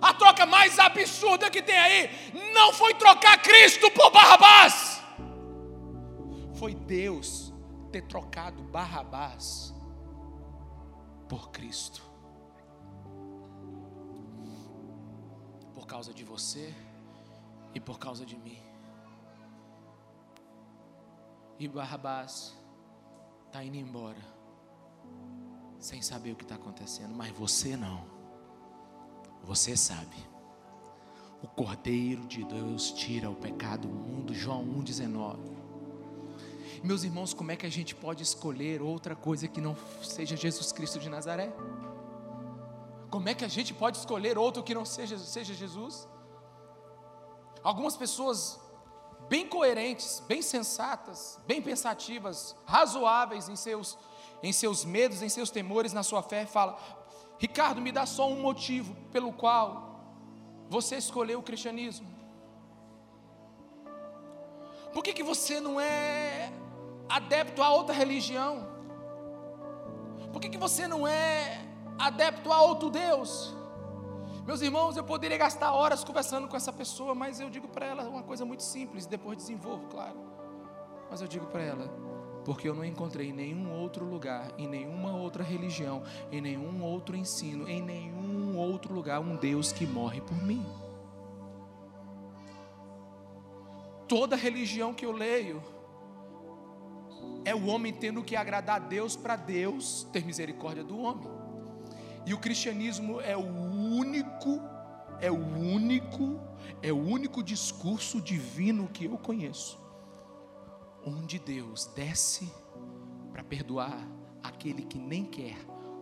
A 0.00 0.12
troca 0.14 0.44
mais 0.44 0.80
absurda 0.80 1.48
que 1.48 1.62
tem 1.62 1.78
aí 1.78 2.10
não 2.52 2.72
foi 2.72 2.92
trocar 2.94 3.40
Cristo 3.40 3.88
por 3.92 4.10
Barrabás. 4.10 5.00
Foi 6.54 6.74
Deus 6.74 7.52
ter 7.92 8.02
trocado 8.02 8.62
Barrabás 8.64 9.72
por 11.28 11.50
Cristo. 11.52 12.02
Por 15.72 15.86
causa 15.86 16.12
de 16.12 16.24
você 16.24 16.74
e 17.72 17.78
por 17.78 18.00
causa 18.00 18.26
de 18.26 18.36
mim. 18.36 18.71
E 21.62 21.68
Barrabás 21.68 22.60
está 23.46 23.62
indo 23.62 23.76
embora, 23.76 24.18
sem 25.78 26.02
saber 26.02 26.32
o 26.32 26.34
que 26.34 26.42
está 26.42 26.56
acontecendo, 26.56 27.14
mas 27.14 27.30
você 27.30 27.76
não, 27.76 28.04
você 29.44 29.76
sabe. 29.76 30.16
O 31.40 31.46
Cordeiro 31.46 32.26
de 32.26 32.42
Deus 32.42 32.90
tira 32.90 33.30
o 33.30 33.36
pecado 33.36 33.86
do 33.86 33.94
mundo, 33.94 34.34
João 34.34 34.64
1,19. 34.82 35.38
Meus 36.82 37.04
irmãos, 37.04 37.32
como 37.32 37.52
é 37.52 37.56
que 37.56 37.64
a 37.64 37.70
gente 37.70 37.94
pode 37.94 38.24
escolher 38.24 38.82
outra 38.82 39.14
coisa 39.14 39.46
que 39.46 39.60
não 39.60 39.76
seja 40.02 40.36
Jesus 40.36 40.72
Cristo 40.72 40.98
de 40.98 41.08
Nazaré? 41.08 41.54
Como 43.08 43.28
é 43.28 43.34
que 43.34 43.44
a 43.44 43.48
gente 43.48 43.72
pode 43.72 43.98
escolher 43.98 44.36
outro 44.36 44.64
que 44.64 44.74
não 44.74 44.84
seja, 44.84 45.16
seja 45.16 45.54
Jesus? 45.54 46.08
Algumas 47.62 47.96
pessoas 47.96 48.58
bem 49.28 49.46
coerentes, 49.48 50.22
bem 50.26 50.42
sensatas, 50.42 51.38
bem 51.46 51.60
pensativas, 51.60 52.54
razoáveis 52.66 53.48
em 53.48 53.56
seus, 53.56 53.98
em 54.42 54.52
seus 54.52 54.84
medos, 54.84 55.22
em 55.22 55.28
seus 55.28 55.50
temores, 55.50 55.92
na 55.92 56.02
sua 56.02 56.22
fé, 56.22 56.46
fala: 56.46 56.78
Ricardo, 57.38 57.80
me 57.80 57.92
dá 57.92 58.06
só 58.06 58.28
um 58.28 58.40
motivo 58.40 58.94
pelo 59.10 59.32
qual 59.32 59.92
você 60.68 60.96
escolheu 60.96 61.40
o 61.40 61.42
cristianismo. 61.42 62.08
Por 64.92 65.02
que, 65.02 65.12
que 65.12 65.22
você 65.22 65.60
não 65.60 65.80
é 65.80 66.52
adepto 67.08 67.62
a 67.62 67.70
outra 67.70 67.94
religião? 67.94 68.68
Por 70.32 70.40
que, 70.40 70.48
que 70.48 70.58
você 70.58 70.86
não 70.86 71.06
é 71.06 71.66
adepto 71.98 72.52
a 72.52 72.62
outro 72.62 72.90
Deus? 72.90 73.54
Meus 74.44 74.60
irmãos, 74.60 74.96
eu 74.96 75.04
poderia 75.04 75.38
gastar 75.38 75.72
horas 75.72 76.02
conversando 76.02 76.48
com 76.48 76.56
essa 76.56 76.72
pessoa, 76.72 77.14
mas 77.14 77.38
eu 77.38 77.48
digo 77.48 77.68
para 77.68 77.86
ela 77.86 78.08
uma 78.08 78.24
coisa 78.24 78.44
muito 78.44 78.64
simples, 78.64 79.06
depois 79.06 79.36
desenvolvo, 79.36 79.86
claro. 79.86 80.18
Mas 81.08 81.20
eu 81.20 81.28
digo 81.28 81.46
para 81.46 81.62
ela, 81.62 81.86
porque 82.44 82.68
eu 82.68 82.74
não 82.74 82.84
encontrei 82.84 83.28
em 83.28 83.32
nenhum 83.32 83.72
outro 83.80 84.04
lugar, 84.04 84.50
em 84.58 84.66
nenhuma 84.66 85.14
outra 85.14 85.44
religião, 85.44 86.02
em 86.32 86.40
nenhum 86.40 86.82
outro 86.82 87.16
ensino, 87.16 87.68
em 87.68 87.80
nenhum 87.80 88.58
outro 88.58 88.92
lugar, 88.92 89.20
um 89.20 89.36
Deus 89.36 89.70
que 89.70 89.86
morre 89.86 90.20
por 90.20 90.36
mim. 90.42 90.66
Toda 94.08 94.34
religião 94.34 94.92
que 94.92 95.06
eu 95.06 95.12
leio 95.12 95.62
é 97.44 97.54
o 97.54 97.66
homem 97.66 97.92
tendo 97.92 98.24
que 98.24 98.34
agradar 98.34 98.76
a 98.76 98.80
Deus 98.80 99.14
para 99.14 99.36
Deus 99.36 100.06
ter 100.12 100.24
misericórdia 100.24 100.82
do 100.82 100.98
homem. 100.98 101.28
E 102.24 102.32
o 102.32 102.38
cristianismo 102.38 103.20
é 103.20 103.36
o 103.36 103.42
único, 103.92 104.60
é 105.20 105.30
o 105.30 105.36
único, 105.36 106.40
é 106.80 106.92
o 106.92 106.96
único 106.96 107.42
discurso 107.42 108.20
divino 108.20 108.88
que 108.88 109.04
eu 109.04 109.18
conheço, 109.18 109.78
onde 111.06 111.38
Deus 111.38 111.86
desce 111.94 112.50
para 113.30 113.44
perdoar 113.44 113.96
aquele 114.42 114.82
que 114.82 114.98
nem 114.98 115.24
quer 115.24 115.56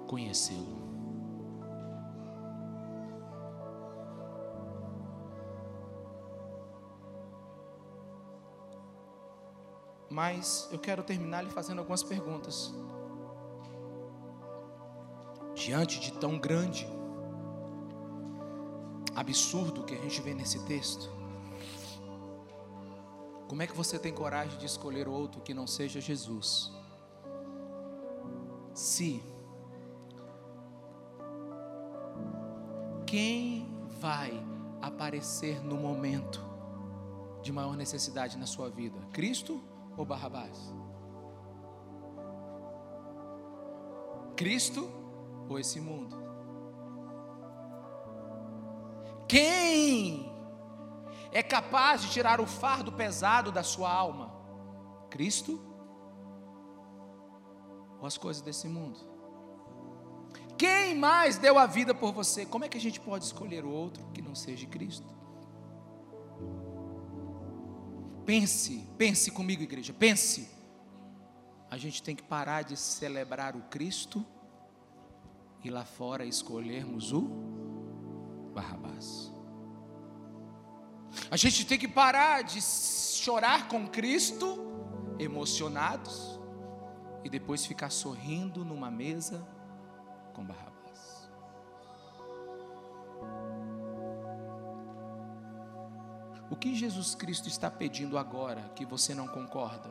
conhecê-lo. 0.07 0.91
Mas 10.11 10.68
eu 10.72 10.78
quero 10.78 11.05
terminar 11.05 11.43
lhe 11.43 11.51
fazendo 11.51 11.78
algumas 11.78 12.03
perguntas 12.03 12.74
diante 15.55 16.01
de 16.01 16.12
tão 16.14 16.36
grande 16.36 17.00
absurdo 19.15 19.85
que 19.85 19.95
a 19.95 19.99
gente 19.99 20.21
vê 20.21 20.35
nesse 20.35 20.59
texto, 20.67 21.11
como 23.49 23.63
é 23.63 23.67
que 23.67 23.77
você 23.77 23.99
tem 23.99 24.13
coragem 24.13 24.57
de 24.59 24.67
escolher 24.67 25.09
outro 25.09 25.41
que 25.41 25.53
não 25.53 25.67
seja 25.67 26.01
Jesus? 26.01 26.73
Se 28.73 29.21
quem 33.05 33.69
vai 33.99 34.33
aparecer 34.81 35.61
no 35.65 35.77
momento 35.77 36.41
de 37.43 37.51
maior 37.51 37.77
necessidade 37.77 38.39
na 38.39 38.47
sua 38.47 38.71
vida? 38.71 39.01
Cristo 39.13 39.61
ou 39.97 40.05
Barrabás? 40.05 40.73
Cristo 44.37 44.89
ou 45.49 45.59
esse 45.59 45.81
mundo? 45.81 46.30
Quem 49.31 50.28
é 51.31 51.41
capaz 51.41 52.03
de 52.03 52.11
tirar 52.11 52.41
o 52.41 52.47
fardo 52.49 52.91
pesado 52.91 53.53
da 53.53 53.62
sua 53.62 53.89
alma? 53.89 54.35
Cristo 55.09 55.61
ou 58.01 58.07
as 58.09 58.18
coisas 58.18 58.43
desse 58.43 58.66
mundo? 58.66 58.99
Quem 60.59 60.97
mais 60.97 61.39
deu 61.39 61.61
a 61.61 61.66
vida 61.66 61.95
por 61.95 62.12
você? 62.12 62.45
Como 62.45 62.64
é 62.64 62.68
que 62.68 62.76
a 62.76 62.81
gente 62.81 62.99
pode 62.99 63.24
escolher 63.24 63.64
o 63.64 63.70
outro 63.70 64.05
que 64.12 64.20
não 64.20 64.35
seja 64.35 64.66
Cristo? 64.66 65.07
Pense, 68.26 68.85
pense 68.99 69.31
comigo, 69.31 69.62
igreja, 69.62 69.93
pense. 69.93 70.51
A 71.70 71.78
gente 71.78 72.03
tem 72.03 72.16
que 72.16 72.24
parar 72.24 72.62
de 72.62 72.76
celebrar 72.76 73.55
o 73.55 73.62
Cristo 73.62 74.26
e 75.62 75.70
lá 75.70 75.85
fora 75.85 76.24
escolhermos 76.24 77.12
o 77.12 77.70
Barrabás. 78.61 79.33
A 81.31 81.37
gente 81.37 81.65
tem 81.65 81.79
que 81.79 81.89
parar 81.89 82.43
de 82.43 82.61
chorar 82.61 83.69
com 83.69 83.89
Cristo, 83.89 84.59
emocionados, 85.19 86.39
e 87.25 87.31
depois 87.31 87.65
ficar 87.65 87.91
sorrindo 87.91 88.65
numa 88.65 88.91
mesa 88.91 89.47
com 90.35 90.45
Barrabás. 90.45 91.31
O 96.51 96.57
que 96.57 96.75
Jesus 96.75 97.15
Cristo 97.15 97.49
está 97.49 97.71
pedindo 97.71 98.19
agora 98.19 98.71
que 98.77 98.85
você 98.85 99.15
não 99.15 99.27
concorda? 99.27 99.89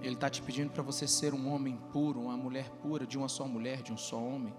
Ele 0.00 0.14
está 0.14 0.30
te 0.30 0.40
pedindo 0.42 0.70
para 0.70 0.82
você 0.82 1.08
ser 1.08 1.34
um 1.34 1.52
homem 1.52 1.76
puro, 1.92 2.20
uma 2.20 2.36
mulher 2.36 2.70
pura, 2.82 3.04
de 3.04 3.18
uma 3.18 3.28
só 3.28 3.48
mulher, 3.48 3.82
de 3.82 3.92
um 3.92 3.96
só 3.96 4.18
homem. 4.18 4.54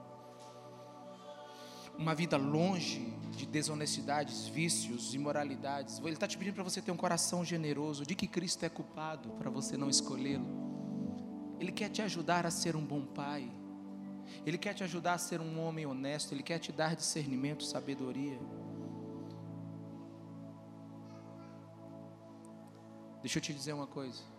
Uma 1.98 2.14
vida 2.14 2.38
longe 2.38 3.14
de 3.32 3.46
desonestidades, 3.46 4.48
vícios, 4.48 5.14
imoralidades. 5.14 6.00
Ele 6.00 6.14
está 6.14 6.28
te 6.28 6.38
pedindo 6.38 6.54
para 6.56 6.64
você 6.64 6.82
ter 6.82 6.92
um 6.92 6.98
coração 6.98 7.44
generoso. 7.44 8.06
De 8.06 8.16
que 8.16 8.28
Cristo 8.28 8.64
é 8.64 8.70
culpado 8.70 9.30
para 9.32 9.50
você 9.50 9.76
não 9.76 9.90
escolhê-lo? 9.90 10.46
Ele 11.60 11.72
quer 11.72 11.90
te 11.90 12.02
ajudar 12.02 12.46
a 12.46 12.52
ser 12.52 12.76
um 12.76 12.86
bom 12.86 13.06
pai. 13.06 13.52
Ele 14.46 14.58
quer 14.58 14.74
te 14.74 14.84
ajudar 14.84 15.14
a 15.14 15.18
ser 15.18 15.42
um 15.42 15.60
homem 15.60 15.86
honesto. 15.86 16.34
Ele 16.34 16.44
quer 16.44 16.60
te 16.60 16.72
dar 16.72 16.96
discernimento, 16.96 17.64
sabedoria. 17.64 18.40
Deixa 23.22 23.40
eu 23.40 23.42
te 23.42 23.54
dizer 23.54 23.74
uma 23.74 23.88
coisa 23.88 24.38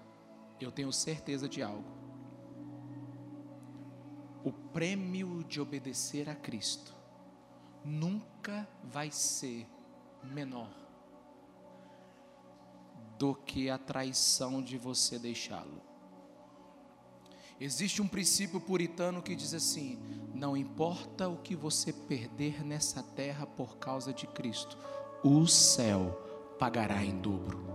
eu 0.65 0.73
tenho 0.73 0.93
certeza 0.93 1.49
de 1.49 1.63
algo. 1.63 1.97
O 4.45 4.53
prêmio 4.53 5.45
de 5.45 5.61
obedecer 5.61 6.29
a 6.29 6.35
Cristo 6.35 6.95
nunca 7.85 8.69
vai 8.83 9.11
ser 9.11 9.67
menor 10.23 10.71
do 13.19 13.35
que 13.35 13.69
a 13.69 13.77
traição 13.77 14.63
de 14.63 14.79
você 14.79 15.19
deixá-lo. 15.19 15.83
Existe 17.61 18.01
um 18.01 18.07
princípio 18.07 18.61
puritano 18.61 19.21
que 19.21 19.35
diz 19.35 19.53
assim: 19.53 19.99
não 20.33 20.57
importa 20.57 21.29
o 21.29 21.39
que 21.39 21.57
você 21.57 21.93
perder 21.93 22.65
nessa 22.65 23.03
terra 23.03 23.47
por 23.47 23.79
causa 23.79 24.13
de 24.13 24.27
Cristo, 24.29 24.79
o 25.25 25.47
céu 25.47 26.57
pagará 26.59 27.05
em 27.05 27.19
dobro. 27.21 27.67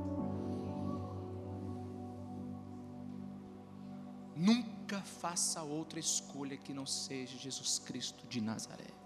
Nunca 4.36 5.02
faça 5.02 5.62
outra 5.62 6.00
escolha 6.00 6.58
que 6.58 6.74
não 6.74 6.86
seja 6.86 7.38
Jesus 7.38 7.80
Cristo 7.80 8.26
de 8.28 8.40
Nazaré. 8.40 9.03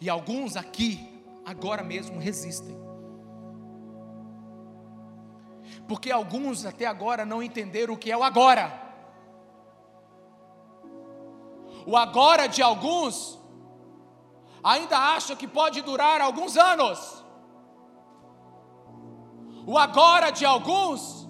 E 0.00 0.08
alguns 0.08 0.56
aqui, 0.56 1.22
agora 1.44 1.82
mesmo, 1.82 2.18
resistem. 2.18 2.76
Porque 5.86 6.10
alguns 6.10 6.64
até 6.64 6.86
agora 6.86 7.24
não 7.24 7.42
entenderam 7.42 7.94
o 7.94 7.96
que 7.96 8.10
é 8.10 8.16
o 8.16 8.22
agora. 8.22 8.80
O 11.86 11.96
agora 11.96 12.46
de 12.46 12.62
alguns 12.62 13.40
ainda 14.62 14.96
acha 14.96 15.34
que 15.34 15.48
pode 15.48 15.82
durar 15.82 16.20
alguns 16.20 16.56
anos. 16.56 17.24
O 19.66 19.76
agora 19.76 20.30
de 20.30 20.44
alguns 20.44 21.28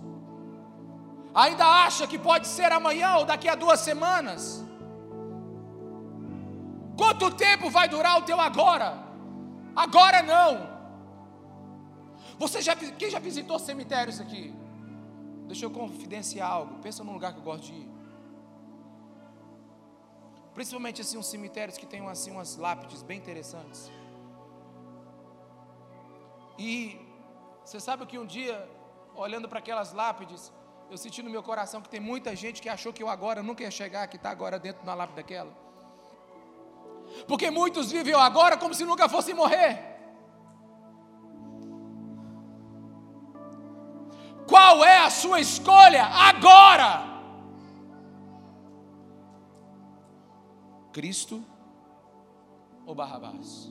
ainda 1.35 1.67
acha 1.67 2.07
que 2.07 2.19
pode 2.19 2.47
ser 2.47 2.71
amanhã 2.73 3.17
ou 3.17 3.25
daqui 3.25 3.49
a 3.49 3.55
duas 3.55 3.81
semanas. 3.81 4.62
Quanto 7.03 7.33
tempo 7.33 7.69
vai 7.69 7.89
durar 7.89 8.17
o 8.21 8.23
teu 8.23 8.41
agora? 8.41 8.89
Agora 9.75 10.23
não. 10.23 10.53
Você 12.39 12.63
já, 12.63 12.77
quem 12.77 13.11
já 13.11 13.19
visitou 13.19 13.59
cemitérios 13.59 14.21
aqui? 14.21 14.55
Deixa 15.49 15.65
eu 15.65 15.71
confidenciar 15.73 16.49
algo. 16.49 16.79
Pensa 16.79 17.03
num 17.03 17.13
lugar 17.13 17.33
que 17.33 17.41
eu 17.41 17.43
gosto 17.43 17.65
de 17.65 17.73
ir. 17.73 17.91
Principalmente 20.55 21.01
assim 21.01 21.19
uns 21.19 21.27
cemitérios 21.27 21.77
que 21.77 21.87
tem 21.87 22.07
assim 22.09 22.31
umas 22.31 22.57
lápides 22.57 23.03
bem 23.03 23.19
interessantes. 23.19 23.91
E 26.57 27.01
você 27.65 27.81
sabe 27.81 28.07
que 28.07 28.17
um 28.17 28.27
dia, 28.27 28.57
olhando 29.17 29.49
para 29.49 29.59
aquelas 29.59 29.93
lápides, 29.93 30.53
eu 30.89 30.97
senti 30.97 31.21
no 31.21 31.31
meu 31.31 31.43
coração 31.43 31.83
que 31.83 31.89
tem 31.89 31.99
muita 31.99 32.37
gente 32.37 32.63
que 32.63 32.69
achou 32.69 32.93
que 32.93 33.03
eu 33.03 33.09
agora 33.09 33.43
nunca 33.43 33.65
ia 33.65 33.73
chegar, 33.73 34.07
que 34.07 34.15
está 34.15 34.31
agora 34.31 34.57
dentro 34.57 34.87
da 34.87 34.95
lápide 34.95 35.17
daquela. 35.17 35.72
Porque 37.27 37.51
muitos 37.51 37.91
vivem 37.91 38.15
agora 38.15 38.57
como 38.57 38.75
se 38.75 38.85
nunca 38.85 39.09
fossem 39.09 39.35
morrer. 39.35 39.91
Qual 44.47 44.85
é 44.85 44.99
a 44.99 45.11
sua 45.11 45.41
escolha 45.41 46.05
agora? 46.05 47.11
Cristo 50.93 51.43
ou 52.85 52.95
Barrabás? 52.95 53.71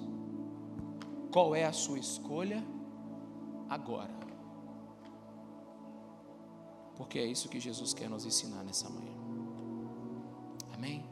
Qual 1.32 1.56
é 1.56 1.66
a 1.66 1.74
sua 1.74 2.00
escolha 2.00 2.64
agora? 3.70 4.22
porque 7.02 7.18
é 7.18 7.26
isso 7.26 7.50
que 7.50 7.60
Jesus 7.60 7.96
quer 7.96 8.08
nos 8.08 8.26
ensinar 8.28 8.64
nessa 8.64 8.88
manhã. 8.88 9.12
Amém? 10.72 11.04